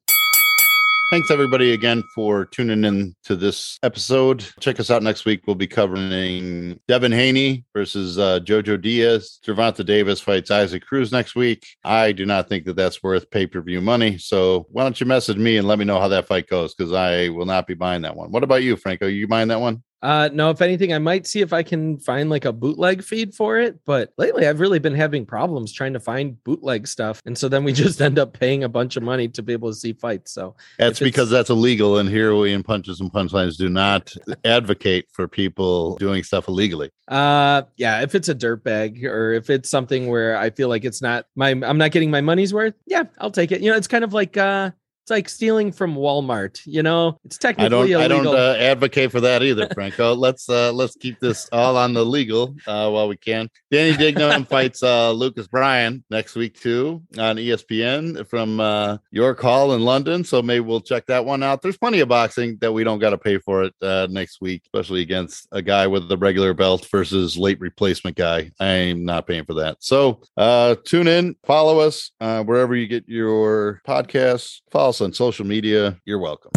Thanks 1.09 1.31
everybody 1.31 1.71
again 1.71 2.03
for 2.13 2.45
tuning 2.45 2.83
in 2.83 3.15
to 3.23 3.37
this 3.37 3.79
episode. 3.81 4.45
Check 4.59 4.77
us 4.81 4.91
out 4.91 5.01
next 5.01 5.23
week. 5.23 5.41
We'll 5.47 5.55
be 5.55 5.65
covering 5.65 6.81
Devin 6.89 7.13
Haney 7.13 7.63
versus 7.73 8.19
uh, 8.19 8.41
Jojo 8.41 8.81
Diaz. 8.81 9.39
Gervonta 9.45 9.85
Davis 9.85 10.19
fights 10.19 10.51
Isaac 10.51 10.85
Cruz 10.85 11.13
next 11.13 11.33
week. 11.33 11.65
I 11.85 12.11
do 12.11 12.25
not 12.25 12.49
think 12.49 12.65
that 12.65 12.75
that's 12.75 13.01
worth 13.01 13.31
pay 13.31 13.47
per 13.47 13.61
view 13.61 13.79
money. 13.79 14.17
So 14.17 14.67
why 14.69 14.83
don't 14.83 14.99
you 14.99 15.05
message 15.05 15.37
me 15.37 15.55
and 15.55 15.65
let 15.65 15.79
me 15.79 15.85
know 15.85 15.97
how 15.97 16.09
that 16.09 16.27
fight 16.27 16.47
goes? 16.47 16.75
Because 16.75 16.91
I 16.91 17.29
will 17.29 17.45
not 17.45 17.67
be 17.67 17.73
buying 17.73 18.01
that 18.01 18.17
one. 18.17 18.29
What 18.29 18.43
about 18.43 18.63
you, 18.63 18.75
Franco? 18.75 19.07
You 19.07 19.29
buying 19.29 19.47
that 19.47 19.61
one? 19.61 19.83
Uh, 20.01 20.29
no, 20.31 20.51
if 20.51 20.61
anything, 20.61 20.93
I 20.93 20.99
might 20.99 21.25
see 21.25 21.41
if 21.41 21.53
I 21.53 21.63
can 21.63 21.97
find 21.97 22.29
like 22.29 22.45
a 22.45 22.53
bootleg 22.53 23.03
feed 23.03 23.33
for 23.33 23.57
it. 23.57 23.79
But 23.85 24.13
lately, 24.17 24.47
I've 24.47 24.59
really 24.59 24.79
been 24.79 24.93
having 24.93 25.25
problems 25.25 25.71
trying 25.71 25.93
to 25.93 25.99
find 25.99 26.41
bootleg 26.43 26.87
stuff, 26.87 27.21
and 27.25 27.37
so 27.37 27.49
then 27.49 27.63
we 27.63 27.73
just 27.87 28.01
end 28.01 28.19
up 28.19 28.33
paying 28.33 28.63
a 28.63 28.69
bunch 28.69 28.95
of 28.95 29.03
money 29.03 29.27
to 29.29 29.41
be 29.41 29.53
able 29.53 29.69
to 29.69 29.75
see 29.75 29.93
fights. 29.93 30.31
So 30.31 30.55
that's 30.77 30.99
because 30.99 31.29
that's 31.29 31.49
illegal, 31.49 31.97
and 31.97 32.09
here 32.09 32.35
we 32.35 32.53
in 32.53 32.63
Punches 32.63 32.99
and 32.99 33.11
Punchlines 33.11 33.57
do 33.57 33.69
not 33.69 34.13
advocate 34.45 35.07
for 35.11 35.27
people 35.27 35.95
doing 35.97 36.23
stuff 36.23 36.47
illegally. 36.47 36.91
Uh, 37.07 37.63
yeah, 37.77 38.01
if 38.01 38.15
it's 38.15 38.29
a 38.29 38.35
dirt 38.35 38.63
bag 38.63 39.03
or 39.05 39.33
if 39.33 39.49
it's 39.49 39.69
something 39.69 40.07
where 40.07 40.37
I 40.37 40.49
feel 40.49 40.67
like 40.67 40.85
it's 40.85 41.01
not 41.01 41.25
my, 41.35 41.49
I'm 41.49 41.77
not 41.77 41.91
getting 41.91 42.11
my 42.11 42.21
money's 42.21 42.53
worth. 42.53 42.73
Yeah, 42.85 43.03
I'll 43.19 43.31
take 43.31 43.51
it. 43.51 43.61
You 43.61 43.71
know, 43.71 43.77
it's 43.77 43.87
kind 43.87 44.03
of 44.03 44.13
like 44.13 44.37
uh 44.37 44.71
it's 45.07 45.11
like 45.11 45.29
stealing 45.29 45.71
from 45.71 45.95
Walmart. 45.95 46.59
You 46.65 46.83
know, 46.83 47.17
it's 47.23 47.37
technically 47.37 47.67
I 47.67 47.69
don't, 47.69 47.85
illegal. 47.85 48.01
I 48.01 48.07
don't 48.09 48.27
uh, 48.27 48.57
advocate 48.59 49.09
for 49.09 49.21
that 49.21 49.41
either, 49.41 49.69
Franco. 49.73 50.13
let's 50.15 50.49
uh, 50.49 50.73
let's 50.73 50.97
keep 50.97 51.21
this 51.21 51.47
all 51.53 51.77
on 51.77 51.93
the 51.93 52.03
legal 52.03 52.53
uh, 52.67 52.89
while 52.89 53.07
we 53.07 53.15
can. 53.15 53.49
Danny 53.71 53.95
Dignum 53.95 54.43
fights 54.49 54.83
uh, 54.83 55.11
Lucas 55.11 55.47
Bryan 55.47 56.03
next 56.09 56.35
week 56.35 56.59
too 56.59 57.01
on 57.17 57.37
ESPN 57.37 58.27
from 58.27 58.59
uh, 58.59 58.97
York 59.11 59.39
Hall 59.39 59.75
in 59.75 59.81
London. 59.81 60.25
So 60.25 60.41
maybe 60.41 60.59
we'll 60.59 60.81
check 60.81 61.05
that 61.05 61.23
one 61.23 61.41
out. 61.41 61.61
There's 61.61 61.77
plenty 61.77 62.01
of 62.01 62.09
boxing 62.09 62.57
that 62.59 62.73
we 62.73 62.83
don't 62.83 62.99
got 62.99 63.11
to 63.11 63.17
pay 63.17 63.37
for 63.37 63.63
it 63.63 63.73
uh, 63.81 64.07
next 64.09 64.41
week, 64.41 64.63
especially 64.65 65.03
against 65.03 65.47
a 65.53 65.61
guy 65.61 65.87
with 65.87 66.11
a 66.11 66.17
regular 66.17 66.53
belt 66.53 66.85
versus 66.91 67.37
late 67.37 67.61
replacement 67.61 68.17
guy. 68.17 68.51
I'm 68.59 69.05
not 69.05 69.25
paying 69.25 69.45
for 69.45 69.53
that. 69.53 69.77
So 69.79 70.19
uh, 70.35 70.75
tune 70.83 71.07
in, 71.07 71.37
follow 71.45 71.79
us 71.79 72.11
uh, 72.19 72.43
wherever 72.43 72.75
you 72.75 72.87
get 72.87 73.07
your 73.07 73.81
podcasts. 73.87 74.59
Follow 74.69 74.96
us 74.97 75.01
on 75.01 75.13
social 75.13 75.45
media. 75.45 75.99
You're 76.05 76.19
welcome. 76.19 76.51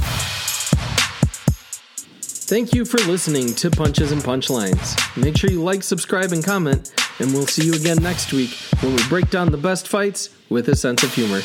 Thank 2.23 2.75
you 2.75 2.85
for 2.85 2.99
listening 2.99 3.55
to 3.55 3.71
Punches 3.71 4.11
and 4.11 4.21
Punchlines. 4.23 4.99
Make 5.17 5.37
sure 5.37 5.51
you 5.51 5.63
like, 5.63 5.85
subscribe, 5.85 6.33
and 6.33 6.45
comment, 6.45 6.93
and 7.21 7.33
we'll 7.33 7.47
see 7.47 7.65
you 7.65 7.75
again 7.75 7.99
next 8.03 8.33
week 8.33 8.51
when 8.81 8.97
we 8.97 9.09
break 9.09 9.31
down 9.31 9.53
the 9.53 9.59
best 9.59 9.87
fights 9.87 10.31
with 10.49 10.69
a 10.69 10.75
sense 10.75 11.05
of 11.05 11.15
humor. 11.15 11.43